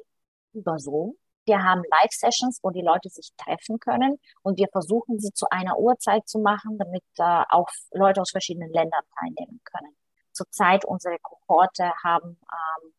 über 0.53 0.79
Zoom. 0.79 1.15
Wir 1.45 1.63
haben 1.63 1.83
Live-Sessions, 1.89 2.59
wo 2.63 2.71
die 2.71 2.81
Leute 2.81 3.09
sich 3.09 3.29
treffen 3.37 3.79
können 3.79 4.19
und 4.41 4.57
wir 4.57 4.67
versuchen 4.71 5.19
sie 5.19 5.31
zu 5.31 5.45
einer 5.51 5.77
Uhrzeit 5.77 6.27
zu 6.27 6.39
machen, 6.39 6.77
damit 6.77 7.03
äh, 7.17 7.43
auch 7.49 7.67
Leute 7.91 8.21
aus 8.21 8.31
verschiedenen 8.31 8.71
Ländern 8.71 9.03
teilnehmen 9.19 9.61
können. 9.63 9.95
Zurzeit 10.35 10.85
unsere 10.85 11.17
Kohorte 11.19 11.91
haben 12.03 12.37
ähm, 12.51 12.93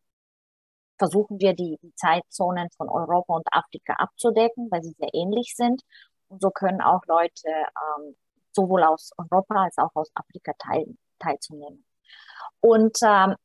versuchen 0.97 1.39
wir 1.39 1.53
die, 1.53 1.77
die 1.81 1.93
Zeitzonen 1.95 2.69
von 2.75 2.89
Europa 2.89 3.35
und 3.35 3.47
Afrika 3.51 3.93
abzudecken, 3.93 4.69
weil 4.71 4.83
sie 4.83 4.95
sehr 4.97 5.13
ähnlich 5.13 5.53
sind. 5.55 5.81
Und 6.27 6.41
so 6.41 6.49
können 6.49 6.81
auch 6.81 7.05
Leute 7.07 7.47
ähm, 7.47 8.15
sowohl 8.51 8.83
aus 8.83 9.11
Europa 9.17 9.63
als 9.63 9.77
auch 9.77 9.91
aus 9.95 10.09
Afrika 10.15 10.53
teil, 10.57 10.85
teilzunehmen. 11.19 11.85
Und 12.59 12.97
ähm, 13.03 13.35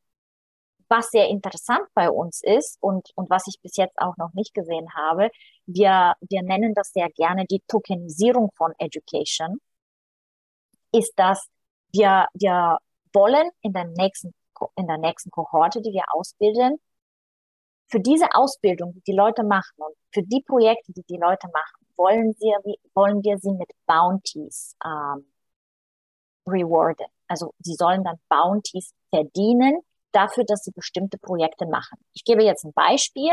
was 0.89 1.11
sehr 1.11 1.29
interessant 1.29 1.87
bei 1.95 2.11
uns 2.11 2.43
ist 2.43 2.77
und, 2.81 3.11
und 3.15 3.31
was 3.31 3.47
ich 3.47 3.61
bis 3.63 3.77
jetzt 3.77 3.99
auch 3.99 4.17
noch 4.19 4.35
nicht 4.35 4.53
gesehen 4.55 4.95
habe, 4.95 5.31
wir, 5.67 6.15
wir 6.21 6.43
nennen 6.43 6.75
das 6.75 6.93
sehr 6.93 7.09
gerne 7.11 7.47
die 7.47 7.63
Tokenisierung 7.67 8.51
von 8.57 8.73
Education, 8.79 9.59
ist, 10.93 11.13
dass 11.17 11.49
wir, 11.93 12.27
wir 12.35 12.79
wollen 13.13 13.51
in 13.63 13.73
der 13.73 13.85
nächsten, 13.85 14.35
in 14.77 14.87
der 14.87 14.99
nächsten 14.99 15.31
Kohorte, 15.31 15.81
die 15.81 15.93
wir 15.93 16.05
ausbilden, 16.13 16.79
für 17.89 18.01
diese 18.01 18.35
Ausbildung, 18.35 18.95
die 18.95 19.03
die 19.09 19.17
Leute 19.17 19.45
machen 19.45 19.75
und 19.77 19.95
für 20.13 20.23
die 20.23 20.43
Projekte, 20.43 20.93
die 20.93 21.05
die 21.09 21.19
Leute 21.19 21.49
machen, 21.49 21.87
wollen 21.97 22.35
wir, 22.41 22.59
wollen 22.95 23.23
wir 23.23 23.39
sie 23.39 23.53
mit 23.53 23.71
Bounties 23.87 24.77
ähm, 24.85 25.27
rewarden. 26.49 27.07
Also 27.29 27.53
sie 27.59 27.75
sollen 27.75 28.03
dann 28.03 28.19
Bounties 28.29 28.95
verdienen 29.11 29.81
dafür, 30.13 30.45
dass 30.45 30.65
sie 30.65 30.73
bestimmte 30.73 31.19
Projekte 31.19 31.67
machen. 31.67 31.99
Ich 32.13 32.25
gebe 32.25 32.43
jetzt 32.43 32.65
ein 32.65 32.73
Beispiel. 32.73 33.33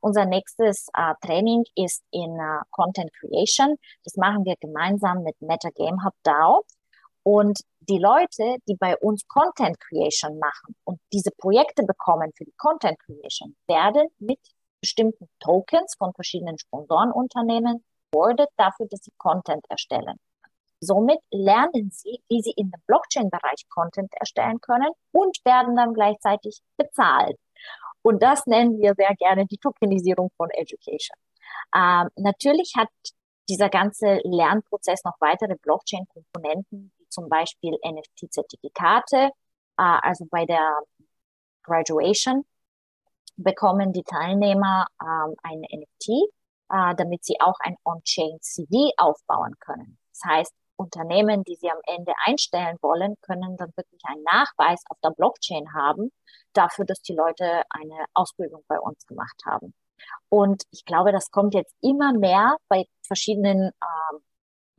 Unser 0.00 0.26
nächstes 0.26 0.88
äh, 0.94 1.14
Training 1.24 1.64
ist 1.74 2.02
in 2.10 2.38
äh, 2.38 2.60
Content 2.70 3.10
Creation. 3.14 3.76
Das 4.04 4.16
machen 4.16 4.44
wir 4.44 4.56
gemeinsam 4.60 5.22
mit 5.22 5.40
Meta 5.40 5.70
Game 5.70 6.04
Hub 6.04 6.14
DAO. 6.22 6.64
Und 7.22 7.60
die 7.80 7.98
Leute, 7.98 8.56
die 8.68 8.76
bei 8.76 8.96
uns 8.96 9.26
Content 9.26 9.78
Creation 9.80 10.38
machen 10.38 10.74
und 10.84 11.00
diese 11.12 11.30
Projekte 11.36 11.82
bekommen 11.84 12.32
für 12.36 12.44
die 12.44 12.54
Content 12.56 12.98
Creation, 13.00 13.56
werden 13.66 14.08
mit 14.18 14.38
bestimmten 14.80 15.28
Tokens 15.40 15.94
von 15.98 16.12
verschiedenen 16.14 16.58
Sponsorenunternehmen 16.58 17.84
rewarded 18.14 18.48
dafür, 18.56 18.86
dass 18.90 19.00
sie 19.02 19.12
Content 19.18 19.64
erstellen. 19.68 20.16
Somit 20.82 21.18
lernen 21.30 21.90
sie, 21.90 22.22
wie 22.28 22.40
sie 22.40 22.54
in 22.56 22.70
dem 22.70 22.80
Blockchain-Bereich 22.86 23.68
Content 23.68 24.12
erstellen 24.18 24.60
können 24.60 24.90
und 25.12 25.38
werden 25.44 25.76
dann 25.76 25.92
gleichzeitig 25.92 26.60
bezahlt. 26.78 27.36
Und 28.02 28.22
das 28.22 28.46
nennen 28.46 28.78
wir 28.80 28.94
sehr 28.96 29.14
gerne 29.16 29.46
die 29.46 29.58
Tokenisierung 29.58 30.30
von 30.38 30.48
Education. 30.50 31.16
Ähm, 31.76 32.08
natürlich 32.16 32.72
hat 32.76 32.88
dieser 33.48 33.68
ganze 33.68 34.20
Lernprozess 34.24 35.04
noch 35.04 35.20
weitere 35.20 35.56
Blockchain-Komponenten, 35.56 36.92
zum 37.10 37.28
Beispiel 37.28 37.76
NFT-Zertifikate. 37.84 39.16
Äh, 39.26 39.30
also 39.76 40.26
bei 40.30 40.46
der 40.46 40.80
Graduation 41.62 42.44
bekommen 43.36 43.92
die 43.92 44.02
Teilnehmer 44.04 44.86
ähm, 45.02 45.34
ein 45.42 45.60
NFT, 45.60 46.08
äh, 46.70 46.94
damit 46.96 47.24
sie 47.24 47.40
auch 47.40 47.58
ein 47.60 47.76
On-Chain 47.84 48.38
CV 48.40 48.92
aufbauen 48.96 49.54
können. 49.60 49.98
Das 50.12 50.30
heißt, 50.30 50.54
Unternehmen, 50.76 51.44
die 51.44 51.56
sie 51.56 51.70
am 51.70 51.80
Ende 51.86 52.12
einstellen 52.24 52.78
wollen, 52.80 53.14
können 53.20 53.56
dann 53.58 53.72
wirklich 53.76 54.00
einen 54.06 54.22
Nachweis 54.22 54.82
auf 54.88 54.98
der 55.04 55.10
Blockchain 55.10 55.74
haben, 55.74 56.10
dafür, 56.54 56.86
dass 56.86 57.02
die 57.02 57.12
Leute 57.12 57.62
eine 57.68 58.06
Ausbildung 58.14 58.64
bei 58.66 58.80
uns 58.80 59.06
gemacht 59.06 59.42
haben. 59.44 59.74
Und 60.30 60.62
ich 60.70 60.84
glaube, 60.86 61.12
das 61.12 61.30
kommt 61.30 61.54
jetzt 61.54 61.74
immer 61.82 62.14
mehr 62.14 62.56
bei 62.68 62.86
verschiedenen 63.06 63.70
ähm, 63.82 64.20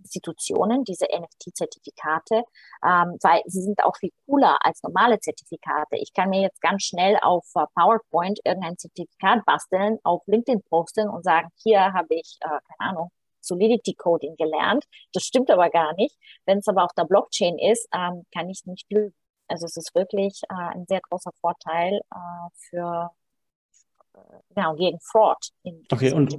Institutionen, 0.01 0.83
diese 0.83 1.05
NFT-Zertifikate, 1.05 2.43
ähm, 2.83 3.17
weil 3.21 3.41
sie 3.45 3.61
sind 3.61 3.83
auch 3.83 3.95
viel 3.97 4.11
cooler 4.25 4.57
als 4.65 4.81
normale 4.83 5.19
Zertifikate. 5.19 5.97
Ich 5.97 6.13
kann 6.13 6.29
mir 6.29 6.41
jetzt 6.41 6.61
ganz 6.61 6.83
schnell 6.83 7.17
auf 7.21 7.45
uh, 7.55 7.65
PowerPoint 7.75 8.39
irgendein 8.43 8.77
Zertifikat 8.77 9.45
basteln, 9.45 9.97
auf 10.03 10.21
LinkedIn 10.27 10.61
posten 10.63 11.09
und 11.09 11.23
sagen, 11.23 11.49
hier 11.55 11.93
habe 11.93 12.15
ich, 12.15 12.37
äh, 12.41 12.47
keine 12.47 12.89
Ahnung, 12.91 13.11
Solidity 13.41 13.95
Coding 13.95 14.35
gelernt. 14.37 14.85
Das 15.13 15.23
stimmt 15.23 15.49
aber 15.49 15.69
gar 15.69 15.93
nicht. 15.95 16.15
Wenn 16.45 16.59
es 16.59 16.67
aber 16.67 16.83
auf 16.83 16.93
der 16.95 17.05
Blockchain 17.05 17.57
ist, 17.57 17.87
ähm, 17.93 18.25
kann 18.33 18.49
ich 18.49 18.65
nicht 18.65 18.91
lügen. 18.91 19.15
Also 19.47 19.65
es 19.65 19.75
ist 19.77 19.93
wirklich 19.95 20.41
äh, 20.49 20.53
ein 20.53 20.85
sehr 20.87 21.01
großer 21.01 21.31
Vorteil 21.41 22.01
äh, 22.13 22.49
für 22.69 23.09
genau, 24.55 24.75
gegen 24.75 24.99
Fraud 24.99 25.37
in 25.63 25.83
okay, 25.91 26.13
und, 26.13 26.33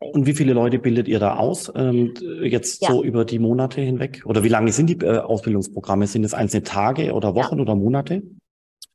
und 0.00 0.26
wie 0.26 0.34
viele 0.34 0.52
Leute 0.52 0.78
bildet 0.78 1.08
ihr 1.08 1.18
da 1.18 1.36
aus, 1.36 1.72
ähm, 1.74 2.14
jetzt 2.42 2.82
ja. 2.82 2.90
so 2.90 3.02
über 3.02 3.24
die 3.24 3.38
Monate 3.38 3.80
hinweg? 3.80 4.22
Oder 4.26 4.42
wie 4.44 4.48
lange 4.48 4.72
sind 4.72 4.88
die 4.88 5.04
äh, 5.04 5.18
Ausbildungsprogramme? 5.18 6.06
Sind 6.06 6.24
es 6.24 6.34
einzelne 6.34 6.62
Tage 6.62 7.12
oder 7.12 7.34
Wochen 7.34 7.56
ja. 7.56 7.62
oder 7.62 7.74
Monate? 7.74 8.22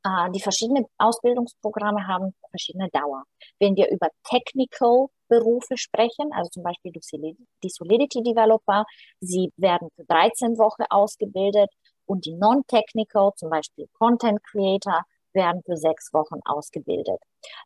Äh, 0.04 0.32
die 0.32 0.42
verschiedenen 0.42 0.86
Ausbildungsprogramme 0.98 2.08
haben 2.08 2.34
verschiedene 2.50 2.90
Dauer. 2.92 3.24
Wenn 3.60 3.76
wir 3.76 3.90
über 3.90 4.10
Technical 4.24 5.08
Berufe 5.30 5.78
sprechen, 5.78 6.32
also 6.32 6.50
zum 6.50 6.64
Beispiel 6.64 6.92
die 6.94 7.70
Solidity 7.70 8.24
Developer, 8.24 8.86
sie 9.20 9.52
werden 9.58 9.90
für 9.96 10.06
13 10.06 10.58
Wochen 10.58 10.84
ausgebildet 10.90 11.70
und 12.06 12.26
die 12.26 12.34
Non-Technical, 12.34 13.32
zum 13.36 13.50
Beispiel 13.50 13.88
Content 13.94 14.42
Creator, 14.44 15.04
werden 15.38 15.64
für 15.66 15.78
sechs 15.78 16.14
Wochen 16.14 16.42
ausgebildet. 16.44 17.22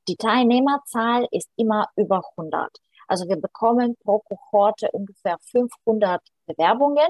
Die 0.07 0.15
Teilnehmerzahl 0.15 1.27
ist 1.31 1.49
immer 1.55 1.87
über 1.95 2.21
100. 2.37 2.69
Also 3.07 3.27
wir 3.27 3.37
bekommen 3.37 3.97
pro 4.03 4.19
Kohorte 4.19 4.91
ungefähr 4.91 5.37
500 5.51 6.21
Bewerbungen 6.45 7.09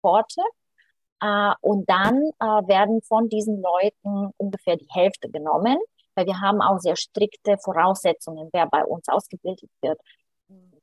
Kohorte. 0.00 0.42
Äh, 1.20 1.52
und 1.60 1.88
dann 1.90 2.30
äh, 2.38 2.68
werden 2.68 3.02
von 3.02 3.28
diesen 3.28 3.60
Leuten 3.60 4.30
ungefähr 4.36 4.76
die 4.76 4.88
Hälfte 4.90 5.28
genommen, 5.30 5.78
weil 6.14 6.26
wir 6.26 6.40
haben 6.40 6.60
auch 6.60 6.78
sehr 6.78 6.96
strikte 6.96 7.56
Voraussetzungen, 7.58 8.48
wer 8.52 8.66
bei 8.66 8.84
uns 8.84 9.08
ausgebildet 9.08 9.70
wird 9.80 9.98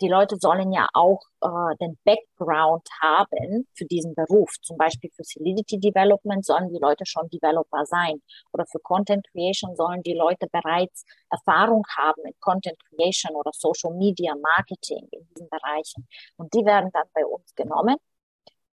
die 0.04 0.10
Leute 0.10 0.36
sollen 0.38 0.74
ja 0.74 0.88
auch 0.94 1.22
äh, 1.42 1.78
den 1.80 1.98
Background 2.04 2.86
haben 3.02 3.68
für 3.74 3.86
diesen 3.86 4.14
Beruf. 4.14 4.52
Zum 4.62 4.78
Beispiel 4.78 5.10
für 5.16 5.24
Solidity 5.24 5.80
Development 5.80 6.46
sollen 6.46 6.68
die 6.68 6.80
Leute 6.80 7.06
schon 7.06 7.30
Developer 7.30 7.86
sein. 7.86 8.22
Oder 8.52 8.66
für 8.66 8.80
Content 8.80 9.26
Creation 9.32 9.78
sollen 9.78 10.04
die 10.04 10.14
Leute 10.14 10.48
bereits 10.52 11.06
Erfahrung 11.30 11.84
haben 11.98 12.22
in 12.26 12.34
Content 12.42 12.78
Creation 12.90 13.34
oder 13.36 13.52
Social 13.54 13.94
Media 13.94 14.34
Marketing 14.36 15.08
in 15.12 15.26
diesen 15.30 15.48
Bereichen. 15.50 16.06
Und 16.36 16.54
die 16.54 16.66
werden 16.66 16.90
dann 16.92 17.08
bei 17.14 17.26
uns 17.26 17.56
genommen. 17.56 17.96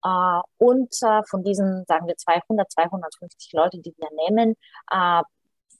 Uh, 0.07 0.43
und 0.59 0.93
uh, 1.02 1.23
von 1.31 1.43
diesen, 1.43 1.87
sagen 1.87 2.07
wir, 2.07 2.14
200, 2.14 2.71
250 2.71 3.54
Leute, 3.54 3.78
die 3.78 3.95
wir 3.97 4.11
nehmen, 4.28 4.54
uh, 4.93 5.23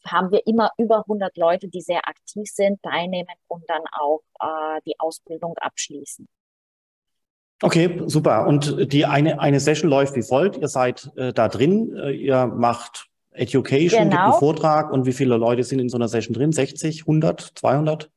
haben 0.06 0.30
wir 0.30 0.46
immer 0.46 0.70
über 0.78 0.99
100 0.99 1.37
Leute, 1.37 1.68
die 1.68 1.80
sehr 1.80 2.06
aktiv 2.08 2.49
sind, 2.50 2.82
teilnehmen 2.82 3.28
und 3.49 3.64
dann 3.68 3.82
auch 3.92 4.20
äh, 4.40 4.80
die 4.87 4.99
Ausbildung 4.99 5.54
abschließen. 5.58 6.28
Okay, 7.62 8.02
super. 8.06 8.46
Und 8.46 8.92
die 8.92 9.06
eine, 9.06 9.40
eine 9.40 9.61
Session 9.61 9.88
läuft 9.88 10.16
wie 10.16 10.23
folgt. 10.23 10.56
Ihr 10.56 10.68
seid 10.68 11.11
äh, 11.16 11.32
da 11.32 11.49
drin, 11.49 11.96
äh, 11.96 12.11
ihr 12.11 12.46
macht 12.46 13.08
Education, 13.32 14.04
genau. 14.04 14.11
gibt 14.11 14.23
einen 14.23 14.32
Vortrag 14.34 14.92
und 14.92 15.06
wie 15.06 15.12
viele 15.12 15.37
Leute 15.37 15.64
sind 15.64 15.78
in 15.78 15.88
so 15.88 15.96
einer 15.96 16.08
Session 16.08 16.34
drin? 16.34 16.52
60, 16.52 17.02
100, 17.02 17.52
200? 17.54 18.11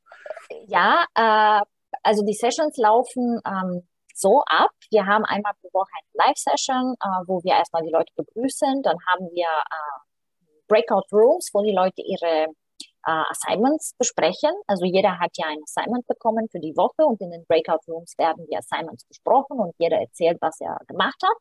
Ja, 0.68 1.06
äh, 1.16 1.62
also 2.04 2.24
die 2.26 2.34
Sessions 2.34 2.78
laufen 2.78 3.40
ähm, 3.46 3.88
so 4.14 4.44
ab. 4.46 4.72
Wir 4.90 5.06
haben 5.06 5.26
einmal 5.26 5.54
pro 5.62 5.70
Woche 5.74 5.92
eine 5.94 6.28
Live-Session, 6.28 6.96
äh, 7.00 7.08
wo 7.28 7.44
wir 7.44 7.54
erstmal 7.54 7.84
die 7.84 7.92
Leute 7.92 8.12
begrüßen. 8.16 8.82
Dann 8.84 8.98
haben 9.08 9.30
wir 9.32 9.46
äh, 9.46 10.07
Breakout 10.68 11.08
Rooms, 11.12 11.50
wo 11.54 11.64
die 11.64 11.74
Leute 11.74 12.02
ihre 12.02 12.48
äh, 13.08 13.24
Assignments 13.30 13.94
besprechen. 13.98 14.52
Also 14.68 14.86
jeder 14.86 15.20
hat 15.20 15.32
ja 15.38 15.48
ein 15.48 15.64
Assignment 15.64 16.06
bekommen 16.08 16.48
für 16.52 16.60
die 16.60 16.76
Woche 16.76 17.06
und 17.06 17.22
in 17.22 17.32
den 17.32 17.46
Breakout 17.46 17.80
Rooms 17.88 18.14
werden 18.18 18.46
die 18.50 18.58
Assignments 18.58 19.06
besprochen 19.06 19.60
und 19.60 19.74
jeder 19.80 19.98
erzählt, 19.98 20.38
was 20.42 20.60
er 20.60 20.78
gemacht 20.88 21.22
hat. 21.24 21.38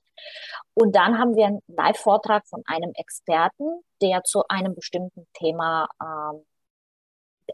Und 0.75 0.95
dann 0.95 1.18
haben 1.18 1.35
wir 1.35 1.47
einen 1.47 1.61
Live-Vortrag 1.66 2.47
von 2.49 2.62
einem 2.66 2.92
Experten, 2.95 3.83
der 4.00 4.23
zu 4.23 4.42
einem 4.49 4.75
bestimmten 4.75 5.26
Thema 5.35 5.88
ähm, 6.00 6.45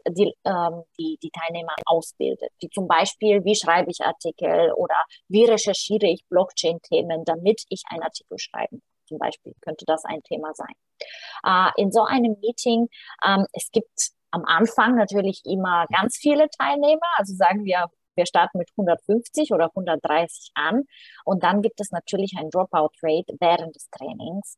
die, 0.09 0.33
ähm, 0.45 0.83
die, 0.99 1.17
die 1.21 1.31
Teilnehmer 1.31 1.75
ausbildet. 1.85 2.51
Wie 2.59 2.69
zum 2.69 2.87
Beispiel, 2.87 3.43
wie 3.45 3.55
schreibe 3.55 3.91
ich 3.91 4.01
Artikel 4.01 4.73
oder 4.73 4.95
wie 5.27 5.45
recherchiere 5.45 6.07
ich 6.07 6.25
Blockchain-Themen, 6.29 7.23
damit 7.25 7.63
ich 7.69 7.83
einen 7.89 8.03
Artikel 8.03 8.37
schreiben 8.39 8.79
kann 8.79 8.93
zum 9.13 9.19
Beispiel 9.19 9.53
könnte 9.61 9.85
das 9.85 10.03
ein 10.05 10.21
Thema 10.23 10.53
sein. 10.53 10.73
Äh, 11.45 11.69
in 11.77 11.91
so 11.91 12.03
einem 12.03 12.37
Meeting, 12.41 12.87
ähm, 13.25 13.45
es 13.53 13.69
gibt 13.71 14.11
am 14.31 14.45
Anfang 14.45 14.95
natürlich 14.95 15.41
immer 15.45 15.85
ganz 15.91 16.17
viele 16.17 16.49
Teilnehmer, 16.49 17.07
also 17.17 17.35
sagen 17.35 17.65
wir, 17.65 17.87
wir 18.15 18.25
starten 18.25 18.57
mit 18.57 18.69
150 18.77 19.51
oder 19.53 19.65
130 19.65 20.51
an. 20.55 20.83
Und 21.25 21.43
dann 21.43 21.61
gibt 21.61 21.79
es 21.81 21.91
natürlich 21.91 22.33
ein 22.37 22.49
Dropout-Rate 22.49 23.35
während 23.39 23.75
des 23.75 23.89
Trainings. 23.89 24.57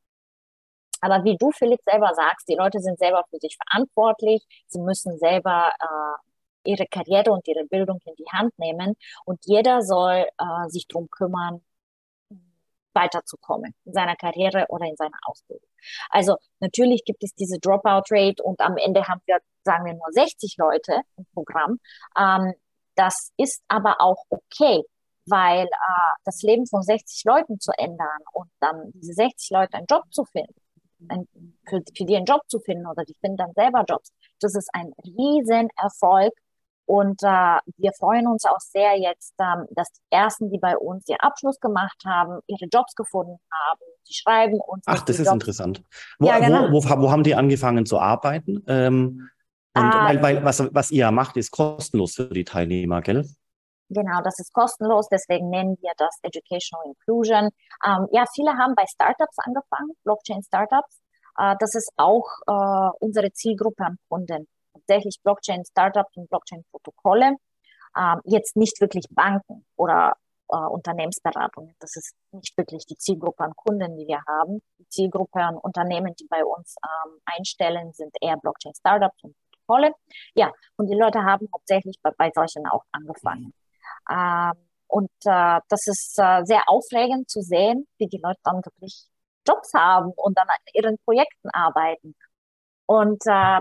Aber 1.02 1.24
wie 1.24 1.38
du, 1.38 1.52
Philipp, 1.52 1.82
selber 1.86 2.14
sagst, 2.16 2.48
die 2.48 2.56
Leute 2.56 2.80
sind 2.80 2.98
selber 2.98 3.24
für 3.30 3.38
sich 3.40 3.58
verantwortlich, 3.70 4.44
sie 4.68 4.80
müssen 4.80 5.18
selber 5.18 5.72
äh, 5.80 6.72
ihre 6.72 6.88
Karriere 6.88 7.32
und 7.32 7.48
ihre 7.48 7.66
Bildung 7.66 8.00
in 8.06 8.16
die 8.16 8.32
Hand 8.32 8.58
nehmen. 8.58 8.96
Und 9.26 9.40
jeder 9.46 9.82
soll 9.82 10.26
äh, 10.38 10.70
sich 10.70 10.88
drum 10.88 11.10
kümmern, 11.10 11.62
weiterzukommen 12.96 13.74
in 13.86 13.94
seiner 13.94 14.16
Karriere 14.16 14.66
oder 14.70 14.86
in 14.86 14.96
seiner 14.96 15.18
Ausbildung. 15.26 15.70
Also 16.10 16.38
natürlich 16.60 17.04
gibt 17.06 17.24
es 17.24 17.34
diese 17.36 17.60
Dropout-Rate 17.60 18.42
und 18.44 18.60
am 18.62 18.78
Ende 18.78 19.08
haben 19.08 19.22
wir, 19.26 19.40
sagen 19.64 19.86
wir 19.86 19.94
nur 19.94 20.12
60 20.12 20.56
Leute 20.58 21.02
im 21.18 21.26
Programm. 21.34 21.80
Ähm, 22.18 22.54
das 22.96 23.32
ist 23.38 23.62
aber 23.68 23.98
auch 24.00 24.24
okay, 24.30 24.84
weil 25.28 25.66
äh, 25.66 26.12
das 26.24 26.42
Leben 26.42 26.66
von 26.68 26.82
60 26.82 27.24
Leuten 27.26 27.60
zu 27.60 27.72
ändern 27.78 28.20
und 28.34 28.50
dann 28.60 28.92
diese 28.94 29.14
60 29.14 29.50
Leute 29.52 29.78
einen 29.78 29.88
Job 29.90 30.04
zu 30.12 30.24
finden, 30.26 30.56
ein, 31.10 31.28
für, 31.68 31.82
für 31.96 32.06
die 32.06 32.16
einen 32.16 32.26
Job 32.26 32.42
zu 32.48 32.60
finden 32.60 32.88
oder 32.88 33.04
die 33.04 33.16
finden 33.20 33.38
dann 33.38 33.54
selber 33.54 33.84
Jobs, 33.88 34.12
das 34.40 34.56
ist 34.56 34.70
ein 34.74 34.94
riesen 35.04 35.70
Erfolg 35.78 36.34
und 36.86 37.24
äh, 37.24 37.58
wir 37.78 37.92
freuen 37.98 38.28
uns 38.28 38.46
auch 38.46 38.60
sehr 38.60 38.98
jetzt, 38.98 39.34
ähm, 39.40 39.66
dass 39.72 39.92
die 39.92 40.02
ersten, 40.12 40.52
die 40.52 40.60
bei 40.60 40.78
uns 40.78 41.08
ihren 41.08 41.20
Abschluss 41.20 41.60
gemacht 41.60 41.98
haben, 42.06 42.40
ihre 42.48 42.66
Jobs 42.72 42.94
gefunden 42.96 43.40
haben. 43.52 43.82
Sie 44.04 44.14
schreiben 44.14 44.60
uns. 44.60 44.84
Ach, 44.86 45.02
das 45.02 45.20
ist 45.20 45.26
Jobs. 45.26 45.34
interessant. 45.34 45.84
Wo, 46.20 46.28
ja, 46.28 46.40
genau. 46.40 46.72
wo, 46.72 46.84
wo, 46.84 47.02
wo, 47.02 47.12
haben 47.12 47.24
die 47.24 47.34
angefangen 47.34 47.86
zu 47.86 48.00
arbeiten? 48.00 48.64
Ähm, 48.68 49.30
und 49.76 49.84
ah, 49.84 50.06
weil, 50.06 50.22
weil 50.22 50.44
was, 50.46 50.64
was 50.74 50.92
ihr 50.92 51.10
macht, 51.12 51.38
ist 51.38 51.52
kostenlos 51.52 52.14
für 52.14 52.30
die 52.30 52.46
Teilnehmer, 52.46 53.02
gell? 53.02 53.28
Genau, 53.90 54.22
das 54.24 54.40
ist 54.40 54.54
kostenlos, 54.54 55.08
deswegen 55.10 55.50
nennen 55.50 55.78
wir 55.82 55.92
das 55.98 56.18
Educational 56.22 56.86
Inclusion. 56.88 57.50
Ähm, 57.86 58.08
ja, 58.12 58.26
viele 58.34 58.52
haben 58.54 58.74
bei 58.76 58.86
Startups 58.88 59.38
angefangen, 59.40 59.92
Blockchain-Startups. 60.04 61.02
Äh, 61.38 61.56
das 61.60 61.76
ist 61.76 61.92
auch 61.98 62.26
äh, 62.48 62.90
unsere 63.00 63.32
Zielgruppe 63.32 63.86
an 63.86 63.98
Kunden 64.08 64.48
tatsächlich 64.88 65.20
Blockchain-Startups 65.24 66.18
und 66.18 66.30
Blockchain-Protokolle, 66.30 67.36
ähm, 67.98 68.22
jetzt 68.26 68.56
nicht 68.56 68.80
wirklich 68.82 69.06
Banken 69.10 69.66
oder 69.76 70.16
äh, 70.50 70.58
Unternehmensberatungen. 70.58 71.76
Das 71.80 71.96
ist 71.96 72.14
nicht 72.32 72.58
wirklich 72.58 72.86
die 72.86 72.98
Zielgruppe 72.98 73.44
an 73.44 73.56
Kunden, 73.56 73.98
die 73.98 74.08
wir 74.08 74.22
haben. 74.28 74.62
Die 74.80 74.88
Zielgruppe 74.90 75.42
an 75.42 75.58
Unternehmen, 75.58 76.14
die 76.16 76.28
bei 76.30 76.44
uns 76.44 76.76
ähm, 76.84 77.20
einstellen, 77.26 77.94
sind 77.94 78.16
eher 78.22 78.38
Blockchain-Startups 78.38 79.24
und 79.24 79.36
Protokolle. 79.52 79.94
Ja, 80.36 80.52
und 80.78 80.88
die 80.88 80.96
Leute 80.96 81.24
haben 81.24 81.48
hauptsächlich 81.54 81.98
bei, 82.02 82.12
bei 82.18 82.32
solchen 82.34 82.68
auch 82.68 82.84
angefangen. 82.92 83.54
Ähm, 84.10 84.54
Und 84.88 85.10
äh, 85.26 85.60
das 85.68 85.88
ist 85.88 86.20
äh, 86.20 86.44
sehr 86.46 86.64
aufregend 86.68 87.28
zu 87.30 87.42
sehen, 87.42 87.88
wie 87.98 88.08
die 88.08 88.22
Leute 88.22 88.40
dann 88.44 88.64
wirklich 88.64 89.10
Jobs 89.48 89.74
haben 89.74 90.12
und 90.16 90.38
dann 90.38 90.48
an 90.48 90.62
ihren 90.74 90.98
Projekten 91.06 91.50
arbeiten. 91.52 92.16
Und 92.88 93.22
äh, 93.26 93.60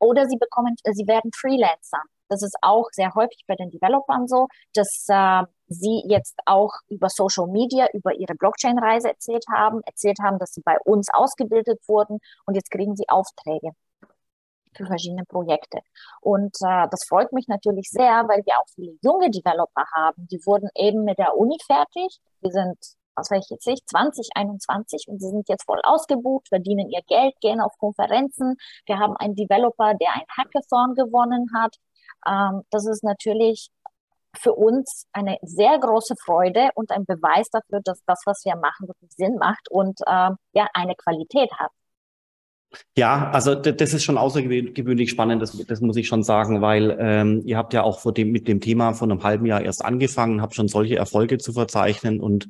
oder 0.00 0.26
sie 0.26 0.36
bekommen, 0.38 0.74
sie 0.84 1.06
werden 1.06 1.30
Freelancer. 1.34 2.02
Das 2.28 2.42
ist 2.42 2.56
auch 2.62 2.86
sehr 2.92 3.12
häufig 3.14 3.42
bei 3.46 3.56
den 3.56 3.70
Developern 3.70 4.28
so, 4.28 4.46
dass 4.74 5.06
äh, 5.08 5.42
sie 5.66 6.02
jetzt 6.08 6.36
auch 6.46 6.72
über 6.88 7.08
Social 7.08 7.48
Media, 7.48 7.88
über 7.92 8.14
ihre 8.14 8.34
Blockchain-Reise 8.34 9.08
erzählt 9.08 9.44
haben, 9.52 9.80
erzählt 9.84 10.18
haben, 10.22 10.38
dass 10.38 10.52
sie 10.52 10.62
bei 10.64 10.76
uns 10.84 11.08
ausgebildet 11.12 11.80
wurden 11.88 12.18
und 12.46 12.54
jetzt 12.54 12.70
kriegen 12.70 12.96
sie 12.96 13.08
Aufträge 13.08 13.72
für 14.76 14.86
verschiedene 14.86 15.24
Projekte. 15.24 15.80
Und 16.20 16.56
äh, 16.62 16.86
das 16.90 17.04
freut 17.08 17.32
mich 17.32 17.48
natürlich 17.48 17.88
sehr, 17.90 18.24
weil 18.28 18.44
wir 18.44 18.58
auch 18.58 18.68
viele 18.74 18.96
junge 19.02 19.30
Developer 19.30 19.84
haben. 19.94 20.28
Die 20.30 20.40
wurden 20.46 20.68
eben 20.76 21.04
mit 21.04 21.18
der 21.18 21.36
Uni 21.36 21.56
fertig. 21.66 22.18
Wir 22.40 22.50
sind, 22.52 22.78
was 23.20 23.30
weiß 23.30 23.44
ich 23.44 23.50
jetzt 23.50 23.66
nicht, 23.66 23.88
2021 23.88 25.06
und 25.08 25.20
sie 25.20 25.28
sind 25.28 25.48
jetzt 25.48 25.64
voll 25.64 25.80
ausgebucht, 25.82 26.48
verdienen 26.48 26.88
ihr 26.90 27.02
Geld, 27.06 27.34
gehen 27.40 27.60
auf 27.60 27.76
Konferenzen. 27.78 28.56
Wir 28.86 28.98
haben 28.98 29.16
einen 29.16 29.34
Developer, 29.34 29.94
der 29.94 30.12
ein 30.14 30.26
Hackathon 30.36 30.94
gewonnen 30.94 31.50
hat. 31.54 31.76
Ähm, 32.26 32.62
das 32.70 32.86
ist 32.86 33.04
natürlich 33.04 33.70
für 34.36 34.54
uns 34.54 35.06
eine 35.12 35.38
sehr 35.42 35.78
große 35.78 36.14
Freude 36.24 36.70
und 36.74 36.92
ein 36.92 37.04
Beweis 37.04 37.50
dafür, 37.50 37.80
dass 37.82 38.00
das, 38.06 38.22
was 38.26 38.44
wir 38.44 38.56
machen, 38.56 38.88
wirklich 38.88 39.10
Sinn 39.12 39.36
macht 39.36 39.70
und 39.70 40.00
äh, 40.06 40.30
ja 40.52 40.68
eine 40.74 40.94
Qualität 40.94 41.50
hat. 41.58 41.70
Ja, 42.96 43.30
also 43.30 43.54
das 43.54 43.94
ist 43.94 44.04
schon 44.04 44.18
außergewöhnlich 44.18 45.10
spannend, 45.10 45.42
das, 45.42 45.56
das 45.66 45.80
muss 45.80 45.96
ich 45.96 46.06
schon 46.06 46.22
sagen, 46.22 46.60
weil 46.60 46.96
ähm, 47.00 47.42
ihr 47.44 47.56
habt 47.56 47.74
ja 47.74 47.82
auch 47.82 48.00
vor 48.00 48.14
dem, 48.14 48.30
mit 48.30 48.46
dem 48.46 48.60
Thema 48.60 48.92
von 48.92 49.10
einem 49.10 49.22
halben 49.22 49.46
Jahr 49.46 49.62
erst 49.62 49.84
angefangen, 49.84 50.40
habt 50.40 50.54
schon 50.54 50.68
solche 50.68 50.96
Erfolge 50.96 51.38
zu 51.38 51.52
verzeichnen 51.52 52.20
und 52.20 52.46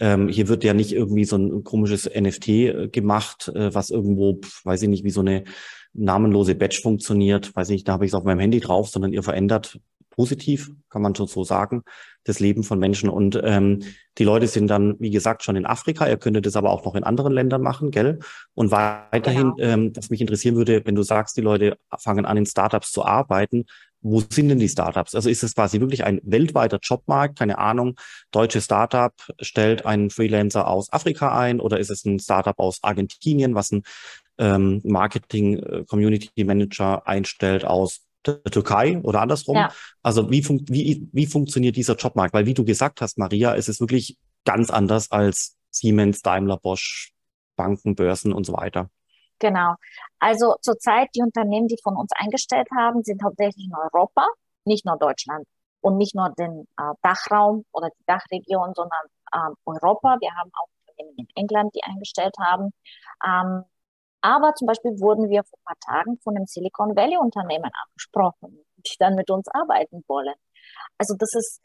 ähm, 0.00 0.28
hier 0.28 0.48
wird 0.48 0.64
ja 0.64 0.74
nicht 0.74 0.92
irgendwie 0.92 1.24
so 1.24 1.36
ein 1.36 1.62
komisches 1.62 2.10
NFT 2.12 2.48
äh, 2.48 2.88
gemacht, 2.88 3.48
äh, 3.54 3.72
was 3.72 3.90
irgendwo, 3.90 4.40
weiß 4.64 4.82
ich 4.82 4.88
nicht, 4.88 5.04
wie 5.04 5.10
so 5.10 5.20
eine 5.20 5.44
namenlose 5.92 6.54
Badge 6.54 6.80
funktioniert, 6.82 7.54
weiß 7.54 7.68
ich 7.68 7.74
nicht, 7.74 7.88
da 7.88 7.92
habe 7.92 8.06
ich 8.06 8.10
es 8.10 8.14
auf 8.14 8.24
meinem 8.24 8.40
Handy 8.40 8.60
drauf, 8.60 8.88
sondern 8.88 9.12
ihr 9.12 9.22
verändert 9.22 9.78
positiv, 10.20 10.70
kann 10.90 11.00
man 11.00 11.14
schon 11.14 11.28
so 11.28 11.44
sagen, 11.44 11.82
das 12.24 12.40
Leben 12.40 12.62
von 12.62 12.78
Menschen. 12.78 13.08
Und 13.08 13.40
ähm, 13.42 13.78
die 14.18 14.24
Leute 14.24 14.46
sind 14.48 14.66
dann, 14.66 14.96
wie 14.98 15.08
gesagt, 15.08 15.42
schon 15.42 15.56
in 15.56 15.64
Afrika. 15.64 16.06
Ihr 16.06 16.18
könntet 16.18 16.44
das 16.44 16.56
aber 16.56 16.68
auch 16.68 16.84
noch 16.84 16.94
in 16.94 17.04
anderen 17.04 17.32
Ländern 17.32 17.62
machen, 17.62 17.90
gell? 17.90 18.18
Und 18.52 18.70
weiterhin, 18.70 19.54
genau. 19.56 19.72
ähm, 19.72 19.92
was 19.94 20.10
mich 20.10 20.20
interessieren 20.20 20.56
würde, 20.56 20.82
wenn 20.84 20.94
du 20.94 21.02
sagst, 21.02 21.38
die 21.38 21.40
Leute 21.40 21.78
fangen 21.98 22.26
an, 22.26 22.36
in 22.36 22.44
Startups 22.44 22.92
zu 22.92 23.02
arbeiten, 23.02 23.64
wo 24.02 24.20
sind 24.20 24.50
denn 24.50 24.58
die 24.58 24.68
Startups? 24.68 25.14
Also 25.14 25.30
ist 25.30 25.42
es 25.42 25.54
quasi 25.54 25.80
wirklich 25.80 26.04
ein 26.04 26.20
weltweiter 26.22 26.78
Jobmarkt? 26.82 27.38
Keine 27.38 27.56
Ahnung. 27.56 27.96
Deutsche 28.30 28.60
Startup 28.60 29.14
stellt 29.40 29.86
einen 29.86 30.10
Freelancer 30.10 30.68
aus 30.68 30.92
Afrika 30.92 31.38
ein 31.38 31.60
oder 31.60 31.78
ist 31.78 31.90
es 31.90 32.04
ein 32.04 32.18
Startup 32.18 32.58
aus 32.58 32.80
Argentinien, 32.82 33.54
was 33.54 33.72
ein 33.72 33.84
ähm, 34.36 34.82
Marketing 34.84 35.58
äh, 35.60 35.84
Community 35.88 36.44
Manager 36.44 37.06
einstellt 37.06 37.64
aus 37.64 38.02
der 38.26 38.42
Türkei 38.44 39.00
oder 39.02 39.20
andersrum. 39.22 39.56
Ja. 39.56 39.72
Also 40.02 40.30
wie, 40.30 40.42
fun 40.42 40.64
wie, 40.68 41.08
wie 41.12 41.26
funktioniert 41.26 41.76
dieser 41.76 41.96
Jobmarkt? 41.96 42.34
Weil 42.34 42.46
wie 42.46 42.54
du 42.54 42.64
gesagt 42.64 43.00
hast, 43.00 43.18
Maria, 43.18 43.54
es 43.54 43.68
ist 43.68 43.80
wirklich 43.80 44.18
ganz 44.44 44.70
anders 44.70 45.10
als 45.10 45.56
Siemens, 45.70 46.22
Daimler, 46.22 46.56
Bosch, 46.56 47.12
Banken, 47.56 47.94
Börsen 47.94 48.32
und 48.32 48.44
so 48.44 48.52
weiter. 48.52 48.90
Genau. 49.38 49.74
Also 50.18 50.56
zurzeit 50.60 51.08
die 51.14 51.22
Unternehmen, 51.22 51.66
die 51.66 51.78
von 51.82 51.96
uns 51.96 52.10
eingestellt 52.14 52.68
haben, 52.76 53.02
sind 53.02 53.22
hauptsächlich 53.22 53.66
in 53.66 53.74
Europa, 53.74 54.26
nicht 54.64 54.84
nur 54.84 54.98
Deutschland 54.98 55.46
und 55.80 55.96
nicht 55.96 56.14
nur 56.14 56.30
den 56.38 56.66
äh, 56.76 56.94
Dachraum 57.02 57.64
oder 57.72 57.88
die 57.88 58.04
Dachregion, 58.06 58.74
sondern 58.74 59.00
ähm, 59.34 59.54
Europa. 59.64 60.18
Wir 60.20 60.30
haben 60.34 60.50
auch 60.52 60.68
Unternehmen 60.86 61.16
in 61.16 61.26
England, 61.34 61.74
die 61.74 61.82
eingestellt 61.82 62.34
haben. 62.38 62.72
Ähm, 63.24 63.64
aber 64.22 64.54
zum 64.54 64.66
Beispiel 64.66 64.92
wurden 65.00 65.28
wir 65.30 65.44
vor 65.44 65.58
ein 65.58 65.74
paar 65.74 65.94
Tagen 65.94 66.18
von 66.18 66.36
einem 66.36 66.46
Silicon 66.46 66.96
Valley 66.96 67.16
Unternehmen 67.16 67.70
angesprochen, 67.84 68.64
die 68.76 68.96
dann 68.98 69.14
mit 69.14 69.30
uns 69.30 69.48
arbeiten 69.48 70.04
wollen. 70.06 70.34
Also 70.98 71.14
das 71.18 71.34
ist 71.34 71.60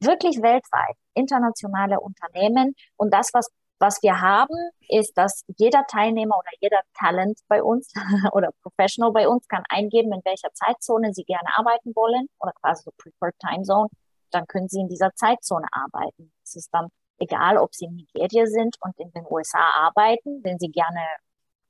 wirklich 0.00 0.42
weltweit 0.42 0.96
internationale 1.14 2.00
Unternehmen. 2.00 2.74
Und 2.96 3.12
das, 3.12 3.30
was, 3.32 3.48
was 3.78 4.02
wir 4.02 4.20
haben, 4.20 4.54
ist, 4.88 5.16
dass 5.16 5.44
jeder 5.56 5.84
Teilnehmer 5.86 6.36
oder 6.36 6.50
jeder 6.60 6.80
Talent 6.98 7.38
bei 7.48 7.62
uns 7.62 7.92
oder 8.32 8.50
Professional 8.62 9.12
bei 9.12 9.28
uns 9.28 9.46
kann 9.48 9.64
eingeben, 9.68 10.12
in 10.12 10.22
welcher 10.24 10.52
Zeitzone 10.52 11.12
sie 11.12 11.24
gerne 11.24 11.48
arbeiten 11.56 11.94
wollen 11.94 12.26
oder 12.40 12.52
quasi 12.60 12.84
so 12.84 12.90
Preferred 12.98 13.38
Time 13.38 13.62
Zone. 13.62 13.88
Dann 14.30 14.46
können 14.46 14.68
sie 14.68 14.80
in 14.80 14.88
dieser 14.88 15.14
Zeitzone 15.14 15.66
arbeiten. 15.70 16.32
Es 16.42 16.56
ist 16.56 16.68
dann 16.72 16.88
egal, 17.18 17.56
ob 17.58 17.74
sie 17.74 17.86
in 17.86 17.94
Nigeria 17.94 18.46
sind 18.46 18.76
und 18.80 18.98
in 18.98 19.10
den 19.12 19.24
USA 19.30 19.70
arbeiten, 19.76 20.42
wenn 20.42 20.58
sie 20.58 20.70
gerne 20.70 21.00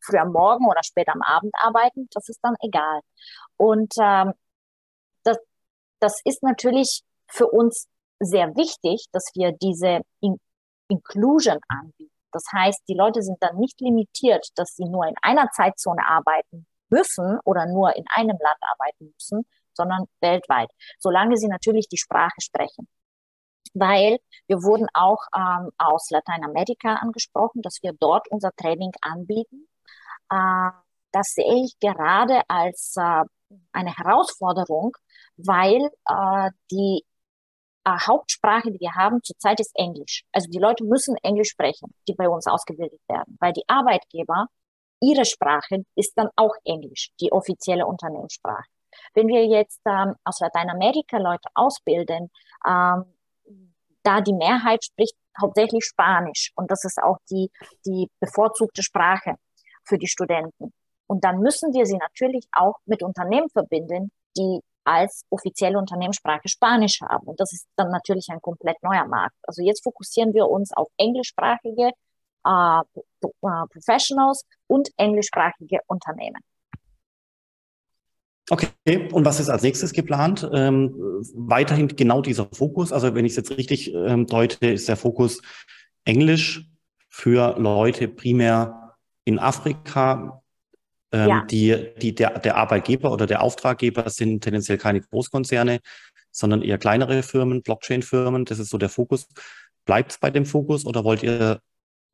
früh 0.05 0.19
am 0.19 0.33
Morgen 0.33 0.67
oder 0.69 0.83
spät 0.83 1.09
am 1.09 1.23
Abend 1.23 1.53
arbeiten, 1.55 2.09
das 2.13 2.29
ist 2.29 2.41
dann 2.43 2.55
egal. 2.61 3.01
Und 3.57 3.93
ähm, 4.01 4.33
das, 5.25 5.39
das 6.01 6.21
ist 6.25 6.43
natürlich 6.43 7.03
für 7.29 7.47
uns 7.49 7.89
sehr 8.21 8.49
wichtig, 8.57 9.07
dass 9.13 9.25
wir 9.35 9.53
diese 9.53 10.01
In 10.21 10.39
Inclusion 10.89 11.59
anbieten. 11.69 12.13
Das 12.31 12.45
heißt, 12.53 12.83
die 12.89 12.95
Leute 12.95 13.23
sind 13.23 13.39
dann 13.41 13.57
nicht 13.57 13.81
limitiert, 13.81 14.47
dass 14.57 14.75
sie 14.75 14.85
nur 14.85 15.07
in 15.07 15.15
einer 15.23 15.49
Zeitzone 15.51 16.07
arbeiten 16.07 16.67
müssen 16.91 17.39
oder 17.45 17.67
nur 17.67 17.97
in 17.97 18.05
einem 18.09 18.37
Land 18.39 18.59
arbeiten 18.61 19.15
müssen, 19.15 19.47
sondern 19.73 20.05
weltweit, 20.21 20.71
solange 20.99 21.37
sie 21.37 21.49
natürlich 21.49 21.89
die 21.89 21.97
Sprache 21.97 22.41
sprechen. 22.41 22.89
Weil 23.73 24.19
wir 24.47 24.63
wurden 24.63 24.87
auch 24.93 25.23
ähm, 25.35 25.71
aus 25.79 26.11
Lateinamerika 26.11 26.95
angesprochen, 26.97 27.63
dass 27.63 27.79
wir 27.83 27.93
dort 27.99 28.29
unser 28.31 28.51
Training 28.57 28.93
anbieten 29.01 29.69
das 30.29 31.29
sehe 31.35 31.65
ich 31.65 31.79
gerade 31.79 32.43
als 32.49 32.95
äh, 32.97 33.25
eine 33.73 33.97
Herausforderung, 33.97 34.97
weil 35.37 35.91
äh, 36.09 36.51
die 36.71 37.05
äh, 37.85 37.91
Hauptsprache, 38.07 38.71
die 38.73 38.81
wir 38.81 38.95
haben 38.95 39.23
zurzeit, 39.23 39.61
ist 39.61 39.73
Englisch. 39.75 40.25
Also 40.33 40.49
die 40.51 40.59
Leute 40.59 40.85
müssen 40.85 41.17
Englisch 41.23 41.51
sprechen, 41.51 41.95
die 42.09 42.15
bei 42.15 42.29
uns 42.29 42.47
ausgebildet 42.47 43.01
werden, 43.09 43.37
weil 43.41 43.53
die 43.53 43.65
Arbeitgeber, 43.69 44.47
ihre 45.01 45.25
Sprache 45.25 45.85
ist 45.95 46.15
dann 46.17 46.31
auch 46.37 46.55
Englisch, 46.65 47.11
die 47.21 47.31
offizielle 47.31 47.87
Unternehmenssprache. 47.87 48.65
Wenn 49.13 49.29
wir 49.29 49.45
jetzt 49.47 49.81
ähm, 49.87 50.15
aus 50.25 50.41
Lateinamerika 50.41 51.19
Leute 51.19 51.49
ausbilden, 51.55 52.31
ähm, 52.67 53.05
da 54.03 54.21
die 54.21 54.33
Mehrheit 54.33 54.85
spricht 54.85 55.17
hauptsächlich 55.41 55.85
Spanisch 55.85 56.53
und 56.55 56.71
das 56.71 56.85
ist 56.85 57.03
auch 57.03 57.19
die, 57.31 57.51
die 57.85 58.09
bevorzugte 58.21 58.83
Sprache 58.83 59.35
für 59.85 59.99
die 59.99 60.09
Studenten. 60.09 60.73
Und 61.07 61.25
dann 61.25 61.39
müssen 61.39 61.73
wir 61.75 61.87
sie 61.87 61.97
natürlich 61.97 62.47
auch 62.53 62.79
mit 62.87 63.03
Unternehmen 63.03 63.49
verbinden, 63.51 64.11
die 64.37 64.61
als 64.85 65.25
offizielle 65.31 65.79
Unternehmenssprache 65.79 66.49
Spanisch 66.49 67.01
haben. 67.01 67.27
Und 67.27 67.41
das 67.41 67.53
ist 67.53 67.67
dann 67.77 67.91
natürlich 67.91 68.29
ein 68.31 68.41
komplett 68.41 68.83
neuer 68.83 69.07
Markt. 69.07 69.37
Also 69.43 69.63
jetzt 69.63 69.83
fokussieren 69.83 70.35
wir 70.35 70.49
uns 70.49 70.73
auf 70.73 70.89
englischsprachige 70.99 71.91
äh, 72.47 72.81
äh 73.01 73.67
Professionals 73.71 74.45
und 74.67 74.91
englischsprachige 74.97 75.81
Unternehmen. 75.87 76.41
Okay, 78.51 79.09
und 79.11 79.25
was 79.25 79.41
ist 79.41 79.49
als 79.49 79.63
nächstes 79.63 79.95
geplant? 79.95 80.49
Ähm, 80.53 80.95
weiterhin 81.35 81.89
genau 81.89 82.21
dieser 82.21 82.47
Fokus. 82.53 82.93
Also 82.93 83.15
wenn 83.15 83.25
ich 83.25 83.33
es 83.33 83.37
jetzt 83.37 83.57
richtig 83.57 83.95
ähm, 83.95 84.27
deute, 84.27 84.67
ist 84.67 84.87
der 84.87 84.99
Fokus 84.99 85.41
Englisch 86.05 86.69
für 87.09 87.59
Leute 87.59 88.07
primär 88.07 88.84
in 89.25 89.39
Afrika, 89.39 90.43
ähm, 91.13 91.29
ja. 91.29 91.45
die, 91.45 91.95
die 92.01 92.15
der, 92.15 92.39
der 92.39 92.57
Arbeitgeber 92.57 93.13
oder 93.13 93.27
der 93.27 93.43
Auftraggeber 93.43 94.11
sind 94.11 94.43
tendenziell 94.43 94.79
keine 94.79 95.01
Großkonzerne, 95.01 95.81
sondern 96.31 96.63
eher 96.63 96.79
kleinere 96.79 97.23
Firmen, 97.23 97.63
Blockchain-Firmen. 97.63 98.45
Das 98.45 98.59
ist 98.59 98.71
so 98.71 98.79
der 98.79 98.89
Fokus. 98.89 99.29
Bleibt 99.85 100.13
es 100.13 100.19
bei 100.19 100.31
dem 100.31 100.47
Fokus 100.47 100.85
oder 100.85 101.05
wollt 101.05 101.23
ihr 101.23 101.61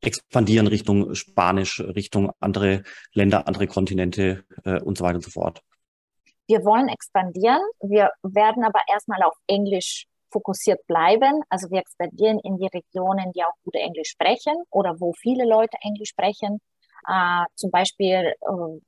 expandieren 0.01 0.67
Richtung 0.67 1.15
Spanisch, 1.15 1.79
Richtung 1.79 2.31
andere 2.39 2.83
Länder, 3.13 3.47
andere 3.47 3.67
Kontinente 3.67 4.43
äh, 4.65 4.79
und 4.81 4.97
so 4.97 5.03
weiter 5.03 5.15
und 5.15 5.23
so 5.23 5.31
fort? 5.31 5.61
Wir 6.47 6.65
wollen 6.65 6.89
expandieren. 6.89 7.61
Wir 7.81 8.11
werden 8.23 8.63
aber 8.63 8.81
erstmal 8.91 9.23
auf 9.23 9.35
Englisch 9.47 10.05
fokussiert 10.31 10.85
bleiben. 10.87 11.41
Also 11.49 11.69
wir 11.69 11.79
expandieren 11.79 12.39
in 12.39 12.57
die 12.57 12.67
Regionen, 12.67 13.31
die 13.33 13.43
auch 13.43 13.53
gut 13.63 13.75
Englisch 13.75 14.09
sprechen 14.09 14.55
oder 14.69 14.99
wo 14.99 15.13
viele 15.13 15.45
Leute 15.45 15.77
Englisch 15.81 16.09
sprechen. 16.09 16.59
Äh, 17.07 17.45
zum 17.55 17.71
Beispiel 17.71 18.33
äh, 18.39 18.79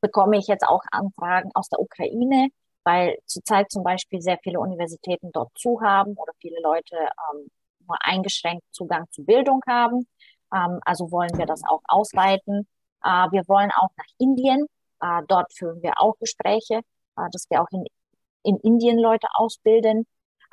bekomme 0.00 0.38
ich 0.38 0.46
jetzt 0.46 0.66
auch 0.66 0.82
Anfragen 0.90 1.50
aus 1.54 1.68
der 1.68 1.80
Ukraine, 1.80 2.48
weil 2.84 3.18
zurzeit 3.26 3.70
zum 3.70 3.82
Beispiel 3.82 4.20
sehr 4.20 4.38
viele 4.42 4.60
Universitäten 4.60 5.30
dort 5.32 5.50
zu 5.56 5.80
haben 5.82 6.14
oder 6.14 6.32
viele 6.40 6.60
Leute 6.62 6.96
ähm, 6.96 7.50
nur 7.86 7.96
eingeschränkt 8.00 8.64
Zugang 8.72 9.06
zu 9.10 9.24
Bildung 9.24 9.60
haben. 9.68 10.06
Ähm, 10.54 10.80
also 10.84 11.10
wollen 11.10 11.36
wir 11.36 11.46
das 11.46 11.62
auch 11.68 11.82
ausweiten. 11.88 12.66
Äh, 13.04 13.26
wir 13.30 13.46
wollen 13.48 13.70
auch 13.72 13.90
nach 13.96 14.12
Indien. 14.18 14.66
Äh, 15.00 15.22
dort 15.28 15.52
führen 15.54 15.82
wir 15.82 15.94
auch 16.00 16.18
Gespräche, 16.18 16.80
äh, 17.16 17.30
dass 17.32 17.46
wir 17.50 17.62
auch 17.62 17.68
in, 17.70 17.84
in 18.42 18.56
Indien 18.58 18.98
Leute 18.98 19.28
ausbilden. 19.34 20.06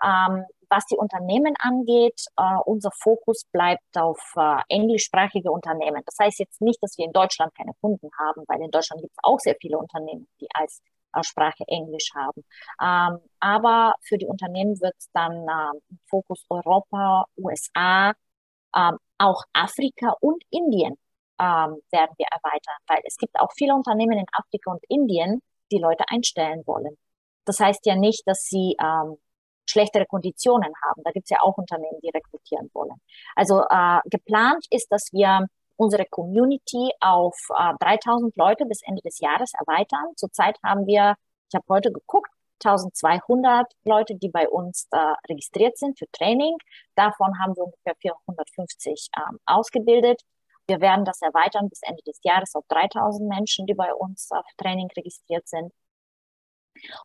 Ähm, 0.03 0.45
was 0.69 0.85
die 0.85 0.97
Unternehmen 0.97 1.53
angeht, 1.59 2.25
uh, 2.39 2.61
unser 2.65 2.91
Fokus 2.91 3.43
bleibt 3.51 3.97
auf 3.97 4.19
uh, 4.35 4.59
englischsprachige 4.69 5.51
Unternehmen. 5.51 6.01
Das 6.05 6.15
heißt 6.19 6.39
jetzt 6.39 6.61
nicht, 6.61 6.81
dass 6.81 6.97
wir 6.97 7.05
in 7.05 7.13
Deutschland 7.13 7.55
keine 7.55 7.73
Kunden 7.81 8.09
haben, 8.19 8.43
weil 8.47 8.61
in 8.61 8.71
Deutschland 8.71 9.01
gibt 9.01 9.13
es 9.13 9.23
auch 9.23 9.39
sehr 9.39 9.55
viele 9.59 9.77
Unternehmen, 9.77 10.27
die 10.39 10.47
als 10.53 10.81
Sprache 11.21 11.63
Englisch 11.67 12.11
haben. 12.13 12.43
Ähm, 12.81 13.19
aber 13.39 13.95
für 14.01 14.17
die 14.17 14.27
Unternehmen 14.27 14.79
wird 14.81 14.93
es 14.97 15.09
dann 15.13 15.33
ähm, 15.33 15.97
Fokus 16.09 16.45
Europa, 16.49 17.25
USA, 17.37 18.13
ähm, 18.75 18.97
auch 19.17 19.43
Afrika 19.53 20.15
und 20.21 20.43
Indien 20.49 20.97
ähm, 21.39 21.81
werden 21.91 22.15
wir 22.17 22.27
erweitern, 22.31 22.77
weil 22.87 23.01
es 23.05 23.17
gibt 23.17 23.39
auch 23.39 23.51
viele 23.55 23.73
Unternehmen 23.73 24.19
in 24.19 24.25
Afrika 24.31 24.71
und 24.71 24.83
Indien, 24.89 25.41
die 25.71 25.79
Leute 25.79 26.05
einstellen 26.09 26.63
wollen. 26.65 26.97
Das 27.45 27.59
heißt 27.59 27.85
ja 27.85 27.95
nicht, 27.95 28.23
dass 28.27 28.43
sie 28.43 28.75
ähm, 28.79 29.17
schlechtere 29.69 30.05
Konditionen 30.05 30.73
haben. 30.83 31.03
Da 31.03 31.11
gibt 31.11 31.25
es 31.25 31.29
ja 31.29 31.41
auch 31.41 31.57
Unternehmen, 31.57 31.99
die 32.01 32.09
rekrutieren 32.09 32.69
wollen. 32.73 32.99
Also 33.35 33.63
äh, 33.69 33.99
geplant 34.05 34.65
ist, 34.69 34.91
dass 34.91 35.11
wir 35.11 35.47
unsere 35.75 36.05
Community 36.05 36.91
auf 36.99 37.35
äh, 37.55 37.73
3000 37.79 38.35
Leute 38.35 38.65
bis 38.65 38.81
Ende 38.83 39.01
des 39.01 39.19
Jahres 39.19 39.51
erweitern. 39.53 40.13
Zurzeit 40.15 40.57
haben 40.63 40.85
wir, 40.87 41.15
ich 41.49 41.55
habe 41.55 41.65
heute 41.69 41.91
geguckt, 41.91 42.29
1200 42.63 43.71
Leute, 43.85 44.15
die 44.15 44.29
bei 44.29 44.49
uns 44.49 44.87
äh, 44.91 44.97
registriert 45.29 45.77
sind 45.77 45.99
für 45.99 46.09
Training. 46.11 46.57
Davon 46.95 47.39
haben 47.39 47.55
wir 47.55 47.63
ungefähr 47.65 47.95
450 48.01 49.09
ähm, 49.15 49.39
ausgebildet. 49.45 50.21
Wir 50.67 50.81
werden 50.81 51.05
das 51.05 51.21
erweitern 51.21 51.69
bis 51.69 51.81
Ende 51.83 52.01
des 52.03 52.19
Jahres 52.23 52.55
auf 52.55 52.65
3000 52.67 53.29
Menschen, 53.29 53.67
die 53.67 53.73
bei 53.73 53.93
uns 53.93 54.29
auf 54.31 54.45
Training 54.57 54.89
registriert 54.97 55.47
sind. 55.47 55.71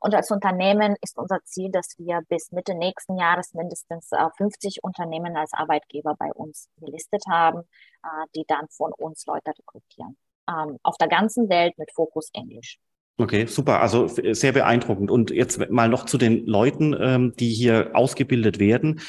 Und 0.01 0.15
als 0.15 0.31
Unternehmen 0.31 0.97
ist 1.01 1.19
unser 1.19 1.41
Ziel, 1.45 1.71
dass 1.71 1.95
wir 1.99 2.21
bis 2.29 2.53
Mitte 2.53 2.75
nächsten 2.75 3.17
Jahres 3.17 3.55
mindestens 3.55 4.11
50 4.37 4.77
äh, 4.77 4.81
Unternehmen 4.83 5.37
als 5.37 5.53
Arbeitgeber 5.53 6.15
bei 6.19 6.33
uns 6.33 6.69
gelistet 6.79 7.23
haben, 7.29 7.61
äh, 8.03 8.09
die 8.35 8.45
dann 8.47 8.67
von 8.71 8.93
uns 8.93 9.27
Leute 9.27 9.51
rekrutieren. 9.51 10.17
Ähm, 10.49 10.79
auf 10.83 10.97
der 10.99 11.09
ganzen 11.09 11.49
Welt 11.49 11.77
mit 11.79 11.93
Fokus 11.93 12.31
Englisch. 12.33 12.79
Okay, 13.19 13.47
super. 13.47 13.81
Also 13.81 14.09
sehr 14.09 14.53
beeindruckend. 14.53 15.11
Und 15.11 15.31
jetzt 15.31 15.71
mal 15.71 15.89
noch 15.89 16.07
zu 16.07 16.19
den 16.19 16.47
Leuten, 16.47 16.97
ähm, 16.99 17.35
die 17.39 17.51
hier 17.51 17.91
ausgebildet 17.95 18.59
werden 18.59 19.01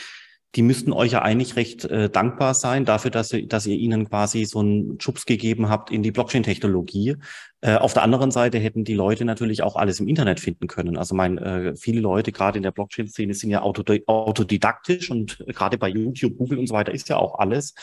die 0.56 0.62
müssten 0.62 0.94
euch 0.94 1.14
ja 1.14 1.22
eigentlich 1.24 1.56
recht 1.56 1.86
äh, 1.86 2.10
dankbar 2.10 2.54
sein 2.54 2.86
dafür, 2.86 3.10
dass, 3.10 3.34
ihr, 3.34 3.48
dass 3.48 3.66
ihr 3.66 3.76
ihnen 3.76 4.08
quasi 4.08 4.46
so 4.46 4.60
einen 4.60 5.00
Schubs 5.00 5.26
gegeben 5.26 5.70
habt 5.70 5.90
in 5.90 6.04
die 6.04 6.12
Blockchain-Technologie. 6.12 7.16
Äh, 7.62 7.76
auf 7.78 7.94
der 7.94 8.04
anderen 8.04 8.30
Seite 8.30 8.60
hätten 8.60 8.84
die 8.84 8.94
Leute 8.94 9.26
natürlich 9.26 9.64
auch 9.64 9.76
alles 9.76 10.00
im 10.00 10.08
Internet 10.08 10.40
finden 10.40 10.68
können. 10.68 10.96
Also 10.96 11.16
mein, 11.16 11.40
äh, 11.40 11.76
viele 11.76 12.02
Leute 12.02 12.32
gerade 12.32 12.58
in 12.58 12.64
der 12.64 12.72
Blockchain-Szene 12.72 13.34
sind 13.34 13.50
ja 13.50 13.64
autodidaktisch 13.64 15.10
und 15.10 15.44
gerade 15.48 15.80
bei 15.80 15.90
YouTube, 15.90 16.38
Google 16.38 16.60
und 16.60 16.68
so 16.68 16.76
weiter 16.76 16.94
ist 16.94 17.10
ja 17.10 17.18
auch 17.18 17.40
alles. 17.40 17.74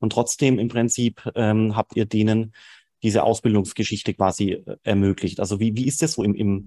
Und 0.00 0.10
trotzdem 0.12 0.58
im 0.58 0.68
Prinzip 0.68 1.22
ähm, 1.36 1.76
habt 1.76 1.94
ihr 1.96 2.06
denen 2.06 2.52
diese 3.04 3.22
Ausbildungsgeschichte 3.22 4.14
quasi 4.14 4.52
äh, 4.52 4.76
ermöglicht. 4.82 5.38
Also 5.38 5.60
wie, 5.60 5.76
wie 5.76 5.86
ist 5.86 6.02
das 6.02 6.14
so 6.14 6.24
im, 6.24 6.34
im, 6.34 6.66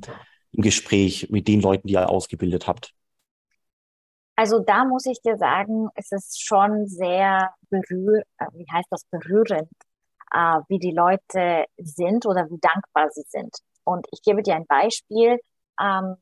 im 0.54 0.62
Gespräch 0.62 1.28
mit 1.30 1.50
den 1.50 1.60
Leuten, 1.60 1.88
die 1.88 1.96
ihr 1.96 2.10
ausgebildet 2.10 2.66
habt? 2.66 2.94
Also 4.40 4.60
da 4.60 4.86
muss 4.86 5.06
ich 5.06 5.22
dir 5.22 5.36
sagen, 5.38 5.90
es 5.96 6.14
ist 6.14 6.42
schon 6.42 6.88
sehr 6.88 7.54
berührend, 7.70 8.24
äh, 8.38 8.46
wie 8.54 8.66
heißt 8.72 8.88
das, 8.90 9.04
berührend, 9.12 9.70
äh, 10.34 10.60
wie 10.70 10.80
die 10.80 10.94
Leute 10.94 11.66
sind 11.78 12.26
oder 12.26 12.50
wie 12.50 12.58
dankbar 12.62 13.10
sie 13.12 13.26
sind. 13.28 13.54
Und 13.84 14.08
ich 14.12 14.22
gebe 14.22 14.42
dir 14.42 14.56
ein 14.56 14.66
Beispiel. 14.66 15.42
Ähm, 15.82 16.16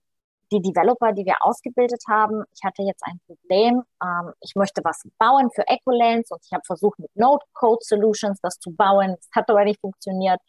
die 0.52 0.62
Developer, 0.62 1.14
die 1.14 1.26
wir 1.26 1.36
ausgebildet 1.42 2.02
haben, 2.10 2.44
ich 2.56 2.64
hatte 2.64 2.82
jetzt 2.82 3.04
ein 3.06 3.20
Problem. 3.28 3.84
Ähm, 4.02 4.34
ich 4.42 4.56
möchte 4.56 4.82
was 4.84 5.04
bauen 5.20 5.52
für 5.54 5.68
Ecolens 5.68 6.32
und 6.32 6.42
ich 6.44 6.52
habe 6.54 6.64
versucht 6.66 6.98
mit 6.98 7.16
Node 7.16 7.46
Code 7.54 7.82
Solutions 7.84 8.40
das 8.42 8.58
zu 8.58 8.72
bauen. 8.72 9.16
Es 9.20 9.30
hat 9.36 9.48
aber 9.48 9.64
nicht 9.64 9.80
funktioniert. 9.80 10.40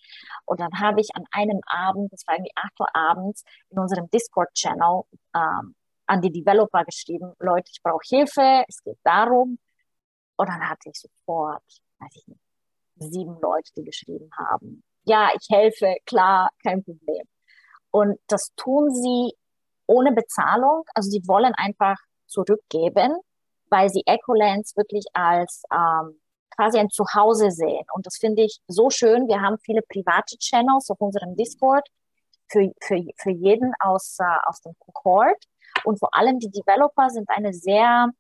Und 0.47 0.61
dann 0.61 0.71
habe 0.81 1.03
ich 1.03 1.11
an 1.15 1.25
einem 1.33 1.61
Abend, 1.67 2.11
das 2.15 2.27
war 2.27 2.37
irgendwie 2.37 2.53
8 2.57 2.81
Uhr 2.81 2.97
abends, 2.97 3.45
in 3.69 3.79
unserem 3.79 4.09
Discord-Channel 4.09 5.03
ähm, 5.37 5.75
an 6.09 6.21
die 6.21 6.33
Developer 6.33 6.85
geschrieben, 6.85 7.33
Leute, 7.39 7.71
ich 7.71 7.83
brauche 7.83 8.03
Hilfe, 8.09 8.65
es 8.67 8.83
geht 8.83 8.99
darum. 9.05 9.59
Und 10.37 10.49
dann 10.49 10.69
hatte 10.69 10.91
ich 10.91 10.99
sofort, 10.99 11.63
weiß 11.99 12.17
ich 12.17 12.27
nicht, 12.27 12.41
sieben 12.97 13.39
Leute, 13.41 13.71
die 13.77 13.85
geschrieben 13.85 14.31
haben, 14.37 14.83
ja, 15.05 15.31
ich 15.39 15.49
helfe, 15.51 15.97
klar, 16.05 16.51
kein 16.63 16.83
Problem. 16.83 17.25
Und 17.91 18.19
das 18.27 18.53
tun 18.57 18.93
sie 18.93 19.35
ohne 19.87 20.13
Bezahlung, 20.13 20.85
also 20.95 21.09
sie 21.11 21.23
wollen 21.27 21.55
einfach 21.55 21.97
zurückgeben, 22.27 23.19
weil 23.71 23.89
sie 23.89 24.03
Ecolens 24.07 24.77
wirklich 24.77 25.05
als 25.15 25.63
ähm, 25.73 26.21
quasi 26.55 26.79
ein 26.79 26.91
Zuhause 26.91 27.51
sehen. 27.51 27.85
Und 27.93 28.07
das 28.07 28.17
finde 28.17 28.43
ich 28.43 28.61
so 28.67 28.91
schön. 28.91 29.29
Wir 29.29 29.41
haben 29.41 29.57
viele 29.65 29.83
private 29.83 30.37
Channels 30.39 30.91
auf 30.91 31.01
unserem 31.01 31.37
Discord 31.37 31.87
für, 32.49 32.71
für, 32.81 33.03
für 33.17 33.31
jeden 33.31 33.73
aus, 33.81 34.19
äh, 34.21 34.47
aus 34.47 34.61
dem 34.61 34.75
Cohort. 34.79 35.43
Und 35.85 35.99
vor 35.99 36.15
allem 36.15 36.39
die 36.39 36.51
Developer 36.51 37.11
sind 37.11 37.29
eine 37.29 37.53
sehr, 37.53 38.11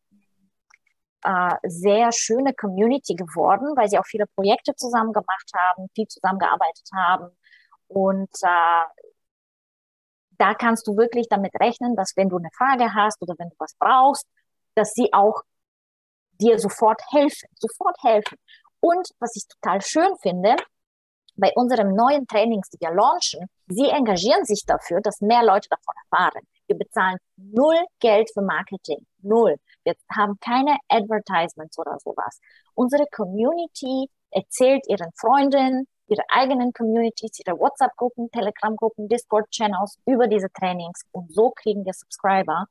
äh, 1.22 1.54
sehr 1.64 2.12
schöne 2.12 2.54
Community 2.54 3.14
geworden, 3.14 3.76
weil 3.76 3.88
sie 3.88 3.98
auch 3.98 4.06
viele 4.06 4.26
Projekte 4.26 4.74
zusammen 4.74 5.12
gemacht 5.12 5.50
haben, 5.54 5.88
viel 5.94 6.06
zusammengearbeitet 6.08 6.88
haben. 6.94 7.30
Und 7.88 8.30
äh, 8.42 9.04
da 10.38 10.54
kannst 10.54 10.86
du 10.86 10.96
wirklich 10.96 11.28
damit 11.28 11.54
rechnen, 11.60 11.96
dass 11.96 12.16
wenn 12.16 12.28
du 12.28 12.36
eine 12.36 12.50
Frage 12.56 12.94
hast 12.94 13.20
oder 13.22 13.34
wenn 13.38 13.50
du 13.50 13.56
was 13.58 13.74
brauchst, 13.78 14.26
dass 14.74 14.92
sie 14.92 15.12
auch 15.12 15.42
dir 16.40 16.58
sofort 16.58 17.02
helfen, 17.10 17.48
sofort 17.54 17.96
helfen. 18.02 18.38
Und 18.80 19.08
was 19.18 19.34
ich 19.34 19.46
total 19.48 19.80
schön 19.82 20.16
finde, 20.22 20.56
bei 21.34 21.52
unseren 21.54 21.94
neuen 21.94 22.26
Trainings, 22.26 22.68
die 22.70 22.80
wir 22.80 22.90
launchen, 22.90 23.48
sie 23.66 23.88
engagieren 23.88 24.44
sich 24.44 24.64
dafür, 24.66 25.00
dass 25.00 25.20
mehr 25.20 25.42
Leute 25.42 25.68
davon 25.68 25.94
erfahren. 26.04 26.46
Wir 26.68 26.76
bezahlen 26.76 27.18
null 27.36 27.78
Geld 27.98 28.30
für 28.32 28.42
Marketing. 28.42 29.06
Null. 29.22 29.56
Wir 29.84 29.94
haben 30.14 30.38
keine 30.40 30.76
Advertisements 30.88 31.78
oder 31.78 31.98
sowas. 31.98 32.38
Unsere 32.74 33.06
Community 33.10 34.08
erzählt 34.30 34.84
ihren 34.86 35.10
Freunden, 35.16 35.88
ihre 36.08 36.22
eigenen 36.28 36.72
Communities, 36.72 37.40
ihre 37.44 37.58
WhatsApp-Gruppen, 37.58 38.30
Telegram-Gruppen, 38.30 39.08
Discord-Channels 39.08 39.98
über 40.06 40.26
diese 40.28 40.48
Trainings 40.52 41.02
und 41.12 41.32
so 41.32 41.50
kriegen 41.50 41.84
wir 41.84 41.92
Subscriber. 41.94 42.66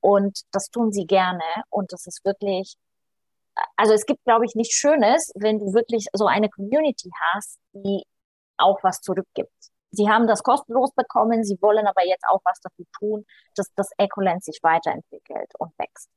Und 0.00 0.40
das 0.52 0.70
tun 0.70 0.92
sie 0.92 1.06
gerne 1.06 1.44
und 1.68 1.92
das 1.92 2.06
ist 2.06 2.24
wirklich, 2.24 2.76
also 3.76 3.92
es 3.92 4.06
gibt, 4.06 4.24
glaube 4.24 4.44
ich, 4.46 4.54
nichts 4.54 4.74
Schönes, 4.74 5.32
wenn 5.34 5.58
du 5.58 5.74
wirklich 5.74 6.06
so 6.12 6.26
eine 6.26 6.48
Community 6.48 7.10
hast, 7.32 7.58
die 7.72 8.04
auch 8.56 8.78
was 8.82 9.00
zurückgibt. 9.00 9.69
Sie 9.92 10.08
haben 10.08 10.26
das 10.26 10.42
kostenlos 10.42 10.92
bekommen, 10.92 11.44
sie 11.44 11.58
wollen 11.60 11.86
aber 11.86 12.06
jetzt 12.06 12.24
auch 12.28 12.40
was 12.44 12.60
dafür 12.60 12.86
tun, 12.98 13.24
dass 13.56 13.72
das 13.74 13.90
Ecolent 13.98 14.44
sich 14.44 14.60
weiterentwickelt 14.62 15.52
und 15.58 15.72
wächst. 15.78 16.08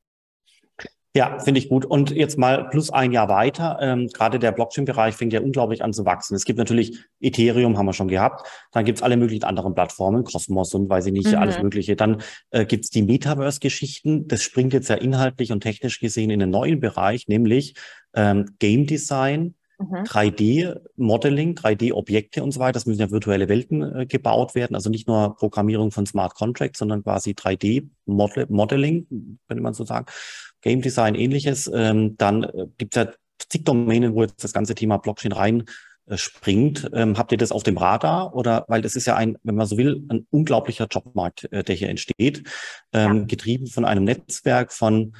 Ja, 1.15 1.37
finde 1.37 1.59
ich 1.59 1.69
gut. 1.69 1.85
Und 1.85 2.09
jetzt 2.09 2.39
mal 2.39 2.69
plus 2.69 2.89
ein 2.89 3.11
Jahr 3.11 3.29
weiter. 3.29 3.77
Ähm, 3.79 4.07
gerade 4.07 4.39
der 4.39 4.51
Blockchain-Bereich 4.51 5.13
fängt 5.13 5.31
ja 5.31 5.41
unglaublich 5.41 5.83
an 5.83 5.93
zu 5.93 6.05
wachsen. 6.05 6.33
Es 6.33 6.43
gibt 6.43 6.57
natürlich 6.57 7.05
Ethereum, 7.19 7.77
haben 7.77 7.85
wir 7.85 7.93
schon 7.93 8.07
gehabt. 8.07 8.47
Dann 8.71 8.83
gibt's 8.83 9.03
alle 9.03 9.15
möglichen 9.15 9.43
anderen 9.43 9.75
Plattformen, 9.75 10.23
Cosmos 10.23 10.73
und 10.73 10.89
weiß 10.89 11.05
ich 11.05 11.13
nicht, 11.13 11.27
mhm. 11.27 11.35
alles 11.35 11.61
Mögliche. 11.61 11.95
Dann 11.95 12.23
äh, 12.49 12.65
gibt's 12.65 12.89
die 12.89 13.03
Metaverse-Geschichten. 13.03 14.27
Das 14.27 14.41
springt 14.41 14.73
jetzt 14.73 14.89
ja 14.89 14.95
inhaltlich 14.95 15.51
und 15.51 15.61
technisch 15.61 15.99
gesehen 15.99 16.31
in 16.31 16.41
einen 16.41 16.51
neuen 16.51 16.79
Bereich, 16.79 17.27
nämlich 17.27 17.75
ähm, 18.15 18.55
Game 18.57 18.87
Design, 18.87 19.53
3D-Modeling, 19.91 21.49
mhm. 21.49 21.55
3D-Objekte 21.55 22.43
und 22.43 22.51
so 22.51 22.59
weiter. 22.59 22.73
Das 22.73 22.85
müssen 22.85 23.01
ja 23.01 23.11
virtuelle 23.11 23.49
Welten 23.49 23.81
äh, 23.81 24.05
gebaut 24.05 24.55
werden. 24.55 24.75
Also 24.75 24.89
nicht 24.89 25.07
nur 25.07 25.35
Programmierung 25.35 25.91
von 25.91 26.05
Smart 26.05 26.35
Contracts, 26.35 26.79
sondern 26.79 27.03
quasi 27.03 27.31
3D-Modeling, 27.31 29.07
könnte 29.47 29.63
man 29.63 29.73
so 29.73 29.83
sagen. 29.83 30.05
Game 30.61 30.81
Design 30.81 31.15
ähnliches. 31.15 31.69
Ähm, 31.73 32.15
dann 32.17 32.43
äh, 32.43 32.67
gibt 32.77 32.95
es 32.95 33.03
ja 33.03 33.11
zig 33.49 33.65
Domänen, 33.65 34.15
wo 34.15 34.23
jetzt 34.23 34.43
das 34.43 34.53
ganze 34.53 34.75
Thema 34.75 34.97
Blockchain 34.97 35.31
rein 35.31 35.65
äh, 36.05 36.17
springt. 36.17 36.89
Ähm, 36.93 37.17
habt 37.17 37.31
ihr 37.31 37.37
das 37.37 37.51
auf 37.51 37.63
dem 37.63 37.77
Radar? 37.77 38.35
Oder 38.35 38.65
weil 38.67 38.81
das 38.81 38.95
ist 38.95 39.05
ja 39.05 39.15
ein, 39.15 39.37
wenn 39.43 39.55
man 39.55 39.67
so 39.67 39.77
will, 39.77 40.05
ein 40.09 40.27
unglaublicher 40.31 40.87
Jobmarkt, 40.89 41.51
äh, 41.51 41.63
der 41.63 41.75
hier 41.75 41.89
entsteht, 41.89 42.43
ähm, 42.93 43.17
ja. 43.17 43.23
getrieben 43.25 43.67
von 43.67 43.85
einem 43.85 44.03
Netzwerk 44.03 44.73
von 44.73 45.13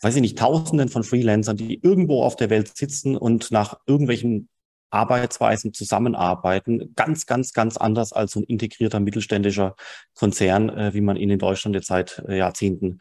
weiß 0.00 0.16
ich 0.16 0.22
nicht, 0.22 0.38
Tausenden 0.38 0.88
von 0.88 1.04
Freelancern, 1.04 1.56
die 1.56 1.80
irgendwo 1.82 2.22
auf 2.22 2.36
der 2.36 2.50
Welt 2.50 2.76
sitzen 2.76 3.16
und 3.16 3.50
nach 3.50 3.78
irgendwelchen 3.86 4.48
Arbeitsweisen 4.90 5.72
zusammenarbeiten. 5.72 6.94
Ganz, 6.96 7.26
ganz, 7.26 7.52
ganz 7.52 7.76
anders 7.76 8.12
als 8.12 8.32
so 8.32 8.40
ein 8.40 8.44
integrierter 8.44 9.00
mittelständischer 9.00 9.76
Konzern, 10.14 10.68
äh, 10.70 10.94
wie 10.94 11.00
man 11.00 11.16
ihn 11.16 11.30
in 11.30 11.38
Deutschland 11.38 11.76
jetzt 11.76 11.86
seit 11.86 12.22
äh, 12.26 12.38
Jahrzehnten 12.38 12.98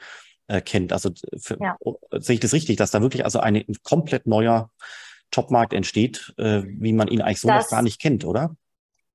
äh, 0.48 0.62
kennt. 0.62 0.94
Also 0.94 1.12
für, 1.38 1.58
ja. 1.60 1.78
Oh, 1.80 1.96
sehe 2.12 2.36
ich 2.36 2.40
das 2.40 2.54
richtig, 2.54 2.78
dass 2.78 2.92
da 2.92 3.02
wirklich 3.02 3.26
also 3.26 3.40
eine, 3.40 3.60
ein 3.60 3.78
komplett 3.84 4.28
neuer 4.28 4.70
Jobmarkt 5.34 5.74
entsteht, 5.74 6.34
äh, 6.38 6.64
wie 6.66 6.94
man 6.94 7.08
ihn 7.08 7.22
eigentlich 7.22 7.42
so 7.42 7.48
das, 7.48 7.66
noch 7.66 7.72
gar 7.72 7.82
nicht 7.82 8.02
kennt, 8.02 8.26
oder? 8.26 8.56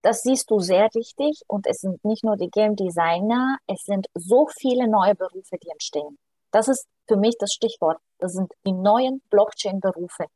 Das 0.02 0.22
siehst 0.22 0.50
du 0.50 0.58
sehr 0.60 0.88
richtig. 0.94 1.42
Und 1.46 1.66
es 1.66 1.78
sind 1.80 2.04
nicht 2.04 2.24
nur 2.24 2.36
die 2.36 2.50
Game 2.50 2.76
Designer, 2.76 3.58
es 3.66 3.84
sind 3.84 4.06
so 4.14 4.48
viele 4.58 4.88
neue 4.88 5.14
Berufe, 5.14 5.56
die 5.62 5.70
entstehen 5.70 6.18
Das 6.54 6.68
ist 6.68 6.86
für 7.08 7.16
mich 7.16 7.36
das 7.40 7.52
Stichwort. 7.52 7.98
Das 8.20 8.32
sind 8.32 8.52
die 8.64 8.72
neuen 8.72 9.20
Blockchain-Berufe. 9.28 10.26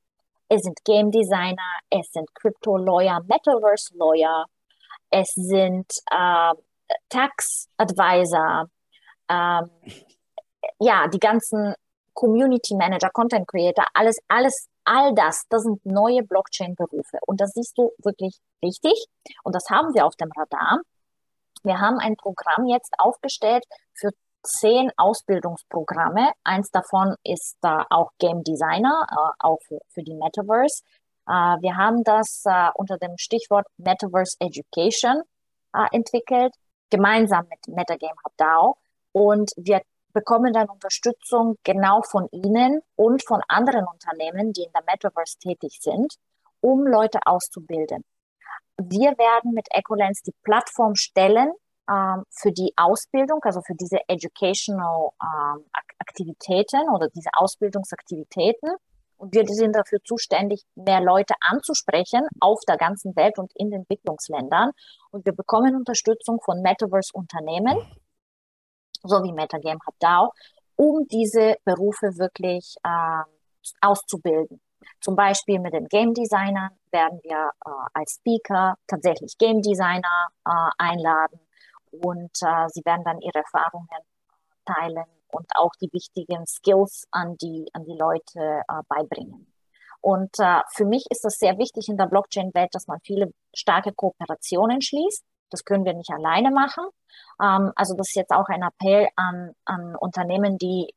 Es 0.49 0.63
sind 0.63 0.85
Game 0.85 1.13
Designer, 1.13 1.79
es 1.91 2.11
sind 2.11 2.35
Crypto 2.35 2.77
Lawyer, 2.77 3.21
Metaverse 3.29 3.97
Lawyer, 3.97 4.47
es 5.11 5.29
sind 5.35 5.87
äh, 6.11 6.55
Tax 7.09 7.69
Advisor, 7.77 8.67
ähm, 9.29 9.71
ja, 10.81 11.07
die 11.07 11.21
ganzen 11.21 11.75
Community 12.15 12.75
Manager, 12.75 13.11
Content 13.11 13.47
Creator, 13.47 13.87
alles, 13.95 14.19
alles, 14.27 14.67
all 14.85 15.15
das, 15.15 15.45
das 15.51 15.63
sind 15.63 15.87
neue 15.87 16.25
Blockchain-Berufe. 16.25 17.19
Und 17.29 17.41
das 17.41 17.53
siehst 17.53 17.79
du 17.79 17.93
wirklich 17.99 18.41
richtig. 18.61 19.07
Und 19.45 19.55
das 19.55 19.71
haben 19.71 19.95
wir 19.95 20.05
auf 20.05 20.17
dem 20.17 20.33
Radar. 20.37 20.81
Wir 21.63 21.79
haben 21.79 22.01
ein 22.01 22.17
Programm 22.17 22.67
jetzt 22.67 22.93
aufgestellt 22.99 23.63
für 23.95 24.11
zehn 24.43 24.91
Ausbildungsprogramme. 24.97 26.33
Eins 26.45 26.71
davon 26.71 27.15
ist 27.25 27.57
äh, 27.63 27.83
auch 27.91 28.11
Game 28.19 28.43
Designer, 28.43 29.07
äh, 29.11 29.31
auch 29.39 29.59
für, 29.67 29.79
für 29.89 30.03
die 30.03 30.15
Metaverse. 30.15 30.83
Äh, 31.27 31.61
wir 31.61 31.77
haben 31.77 32.05
das 32.05 32.43
äh, 32.45 32.71
unter 32.75 32.99
dem 32.99 33.17
Stichwort 33.19 33.67
Metaverse 33.77 34.37
Education 34.41 35.23
äh, 35.75 35.87
entwickelt, 35.93 36.55
gemeinsam 36.91 37.47
mit 37.49 37.69
Metagame 37.69 38.17
Hub 38.25 38.33
DAO. 38.37 38.77
Und 39.13 39.53
wir 39.57 39.83
bekommen 40.13 40.53
dann 40.53 40.69
Unterstützung 40.69 41.57
genau 41.65 42.03
von 42.03 42.29
Ihnen 42.33 42.81
und 42.97 43.25
von 43.27 43.41
anderen 43.49 43.87
Unternehmen, 43.87 44.53
die 44.53 44.63
in 44.63 44.73
der 44.73 44.83
Metaverse 44.91 45.39
tätig 45.39 45.79
sind, 45.81 46.15
um 46.61 46.87
Leute 46.87 47.21
auszubilden. 47.25 48.05
Wir 48.79 49.11
werden 49.19 49.53
mit 49.53 49.67
Ecolens 49.71 50.23
die 50.23 50.35
Plattform 50.43 50.95
stellen 50.95 51.53
ähm, 51.89 52.25
für 52.31 52.53
die 52.53 52.73
Ausbildung, 52.77 53.41
also 53.43 53.63
für 53.63 53.75
diese 53.75 53.99
Educational 54.09 55.11
ähm, 55.23 55.65
Aktivitäten 55.99 56.89
oder 56.95 57.09
diese 57.09 57.31
Ausbildungsaktivitäten. 57.33 58.71
Und 59.17 59.35
wir 59.35 59.45
sind 59.47 59.75
dafür 59.75 59.99
zuständig, 60.05 60.63
mehr 60.77 61.01
Leute 61.01 61.35
anzusprechen 61.41 62.27
auf 62.41 62.61
der 62.69 62.77
ganzen 62.77 63.17
Welt 63.17 63.39
und 63.39 63.53
in 63.57 63.71
den 63.71 63.81
Entwicklungsländern. 63.81 64.71
Und 65.11 65.25
wir 65.25 65.33
bekommen 65.33 65.75
Unterstützung 65.75 66.41
von 66.41 66.63
Metaverse-Unternehmen, 66.63 67.79
so 69.03 69.23
wie 69.25 69.33
Metagame 69.33 69.81
Hub 69.87 69.95
DAO, 69.99 70.33
um 70.77 71.09
diese 71.09 71.57
Berufe 71.65 72.17
wirklich 72.19 72.77
äh, 72.85 73.23
auszubilden. 73.81 74.61
Zum 75.01 75.17
Beispiel 75.17 75.59
mit 75.59 75.73
den 75.73 75.89
Game 75.89 76.15
Designern 76.15 76.71
werden 76.93 77.19
wir 77.25 77.51
äh, 77.65 77.71
als 77.95 78.21
Speaker 78.21 78.77
tatsächlich 78.87 79.37
Game 79.39 79.63
Designer 79.63 80.29
äh, 80.45 80.51
einladen 80.79 81.41
und 81.93 82.31
äh, 82.43 82.69
sie 82.69 82.85
werden 82.85 83.05
dann 83.05 83.21
ihre 83.21 83.39
Erfahrungen 83.39 83.89
teilen 84.65 85.05
und 85.31 85.47
auch 85.55 85.73
die 85.81 85.93
wichtigen 85.93 86.47
Skills 86.47 87.07
an 87.11 87.37
die, 87.37 87.69
an 87.73 87.85
die 87.85 87.97
Leute 87.97 88.63
äh, 88.69 88.83
beibringen. 88.89 89.53
Und 90.01 90.39
äh, 90.39 90.61
für 90.71 90.85
mich 90.85 91.07
ist 91.11 91.25
es 91.25 91.39
sehr 91.39 91.59
wichtig 91.59 91.89
in 91.89 91.97
der 91.97 92.07
Blockchain-Welt, 92.07 92.71
dass 92.73 92.87
man 92.87 93.01
viele 93.01 93.33
starke 93.55 93.93
Kooperationen 93.93 94.81
schließt. 94.81 95.25
Das 95.51 95.65
können 95.65 95.85
wir 95.85 95.95
nicht 95.95 96.11
alleine 96.11 96.51
machen. 96.51 96.85
Ähm, 97.43 97.73
also 97.75 97.95
das 97.95 98.09
ist 98.09 98.17
jetzt 98.17 98.33
auch 98.33 98.49
ein 98.49 98.63
Appell 98.63 99.09
an, 99.17 99.53
an 99.65 99.97
Unternehmen, 99.97 100.59
die 100.59 100.95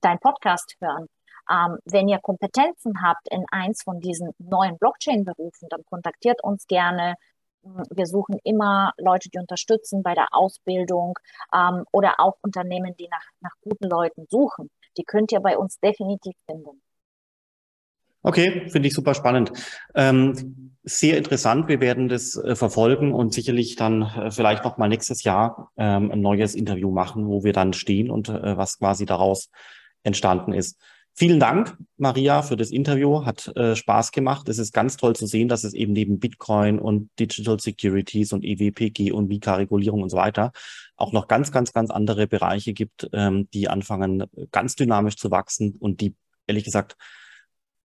dein 0.00 0.18
Podcast 0.18 0.76
hören. 0.80 1.08
Ähm, 1.50 1.78
wenn 1.84 2.08
ihr 2.08 2.18
Kompetenzen 2.20 3.02
habt 3.02 3.28
in 3.30 3.44
eins 3.50 3.82
von 3.82 4.00
diesen 4.00 4.32
neuen 4.38 4.78
Blockchain-Berufen, 4.78 5.68
dann 5.68 5.84
kontaktiert 5.84 6.42
uns 6.42 6.66
gerne. 6.66 7.16
Wir 7.90 8.06
suchen 8.06 8.38
immer 8.44 8.92
Leute, 8.98 9.30
die 9.30 9.38
unterstützen 9.38 10.02
bei 10.02 10.14
der 10.14 10.28
Ausbildung 10.32 11.18
ähm, 11.54 11.84
oder 11.92 12.14
auch 12.18 12.36
Unternehmen, 12.42 12.94
die 12.98 13.08
nach, 13.08 13.24
nach 13.40 13.54
guten 13.62 13.88
Leuten 13.88 14.26
suchen. 14.28 14.70
Die 14.96 15.04
könnt 15.04 15.32
ihr 15.32 15.40
bei 15.40 15.56
uns 15.56 15.78
definitiv 15.80 16.34
finden. 16.46 16.82
Okay, 18.22 18.68
finde 18.70 18.88
ich 18.88 18.94
super 18.94 19.14
spannend. 19.14 19.52
Ähm, 19.94 20.74
sehr 20.82 21.18
interessant. 21.18 21.68
Wir 21.68 21.80
werden 21.80 22.08
das 22.08 22.36
äh, 22.36 22.56
verfolgen 22.56 23.12
und 23.12 23.34
sicherlich 23.34 23.76
dann 23.76 24.02
äh, 24.02 24.30
vielleicht 24.30 24.64
noch 24.64 24.78
mal 24.78 24.88
nächstes 24.88 25.24
Jahr 25.24 25.70
ähm, 25.76 26.10
ein 26.10 26.20
neues 26.20 26.54
Interview 26.54 26.90
machen, 26.90 27.26
wo 27.26 27.44
wir 27.44 27.52
dann 27.52 27.74
stehen 27.74 28.10
und 28.10 28.30
äh, 28.30 28.56
was 28.56 28.78
quasi 28.78 29.04
daraus 29.04 29.50
entstanden 30.04 30.54
ist. 30.54 30.80
Vielen 31.16 31.38
Dank, 31.38 31.76
Maria, 31.96 32.42
für 32.42 32.56
das 32.56 32.72
Interview. 32.72 33.24
Hat 33.24 33.46
äh, 33.56 33.76
Spaß 33.76 34.10
gemacht. 34.10 34.48
Es 34.48 34.58
ist 34.58 34.72
ganz 34.72 34.96
toll 34.96 35.14
zu 35.14 35.26
sehen, 35.26 35.46
dass 35.46 35.62
es 35.62 35.72
eben 35.72 35.92
neben 35.92 36.18
Bitcoin 36.18 36.80
und 36.80 37.08
Digital 37.20 37.60
Securities 37.60 38.32
und 38.32 38.44
EWPG 38.44 39.12
und 39.12 39.28
Mika-Regulierung 39.28 40.02
und 40.02 40.10
so 40.10 40.16
weiter 40.16 40.50
auch 40.96 41.12
noch 41.12 41.28
ganz, 41.28 41.52
ganz, 41.52 41.72
ganz 41.72 41.90
andere 41.90 42.26
Bereiche 42.26 42.72
gibt, 42.72 43.08
ähm, 43.12 43.48
die 43.52 43.68
anfangen 43.68 44.24
ganz 44.50 44.76
dynamisch 44.76 45.16
zu 45.16 45.30
wachsen 45.30 45.76
und 45.78 46.00
die 46.00 46.14
ehrlich 46.46 46.64
gesagt 46.64 46.96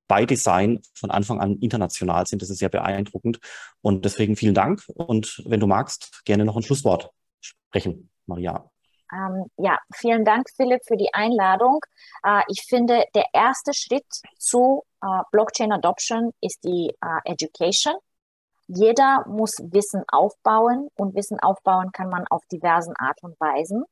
bei 0.08 0.26
Design 0.26 0.82
von 0.94 1.12
Anfang 1.12 1.40
an 1.40 1.58
international 1.60 2.26
sind. 2.26 2.42
Das 2.42 2.50
ist 2.50 2.58
sehr 2.58 2.70
beeindruckend. 2.70 3.40
Und 3.82 4.06
deswegen 4.06 4.36
vielen 4.36 4.56
Dank. 4.56 4.84
Und 4.88 5.44
wenn 5.46 5.60
du 5.60 5.68
magst, 5.68 6.24
gerne 6.26 6.46
noch 6.46 6.58
ein 6.58 6.64
Schlusswort 6.64 7.12
sprechen, 7.40 8.10
Maria. 8.26 8.72
Ähm, 9.12 9.46
ja, 9.58 9.78
vielen 9.94 10.24
Dank, 10.26 10.50
Philipp, 10.56 10.82
für 10.86 10.98
die 10.98 11.14
Einladung. 11.14 11.80
Äh, 12.24 12.42
ich 12.48 12.64
finde, 12.68 13.06
der 13.16 13.26
erste 13.34 13.74
Schritt 13.74 14.06
zu 14.38 14.84
äh, 15.02 15.22
Blockchain 15.32 15.72
Adoption 15.72 16.32
ist 16.42 16.64
die 16.64 16.96
äh, 17.02 17.32
Education. 17.32 17.96
Jeder 18.68 19.26
muss 19.28 19.58
Wissen 19.60 20.04
aufbauen 20.08 20.90
und 20.96 21.16
Wissen 21.16 21.40
aufbauen 21.40 21.92
kann 21.92 22.10
man 22.10 22.28
auf 22.28 22.46
diversen 22.52 22.96
Art 22.98 23.18
und 23.24 23.40
Weisen. 23.40 23.84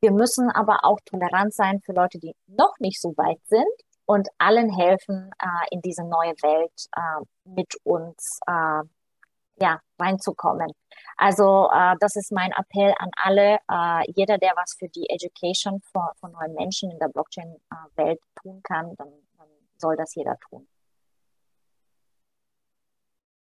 Wir 0.00 0.12
müssen 0.12 0.50
aber 0.50 0.84
auch 0.84 0.98
tolerant 1.04 1.52
sein 1.52 1.80
für 1.84 1.92
Leute, 1.92 2.18
die 2.18 2.34
noch 2.46 2.74
nicht 2.78 3.00
so 3.00 3.10
weit 3.16 3.40
sind 3.46 3.66
und 4.06 4.28
allen 4.38 4.70
helfen, 4.70 5.30
äh, 5.38 5.74
in 5.74 5.82
diese 5.82 6.04
neue 6.04 6.32
Welt 6.42 6.86
äh, 6.96 7.24
mit 7.44 7.74
uns 7.84 8.40
äh, 8.46 8.82
ja, 9.60 9.80
reinzukommen. 9.98 10.70
Also 11.16 11.68
äh, 11.72 11.94
das 12.00 12.16
ist 12.16 12.32
mein 12.32 12.52
Appell 12.52 12.94
an 12.98 13.10
alle, 13.16 13.58
äh, 13.70 14.12
jeder, 14.14 14.38
der 14.38 14.52
was 14.56 14.76
für 14.78 14.88
die 14.88 15.08
Education 15.10 15.80
von, 15.92 16.32
neuen 16.32 16.54
Menschen 16.54 16.90
in 16.90 16.98
der 16.98 17.08
Blockchain-Welt 17.08 18.20
tun 18.40 18.60
kann, 18.62 18.94
dann, 18.96 19.10
dann 19.36 19.48
soll 19.76 19.96
das 19.96 20.14
jeder 20.14 20.36
tun. 20.48 20.66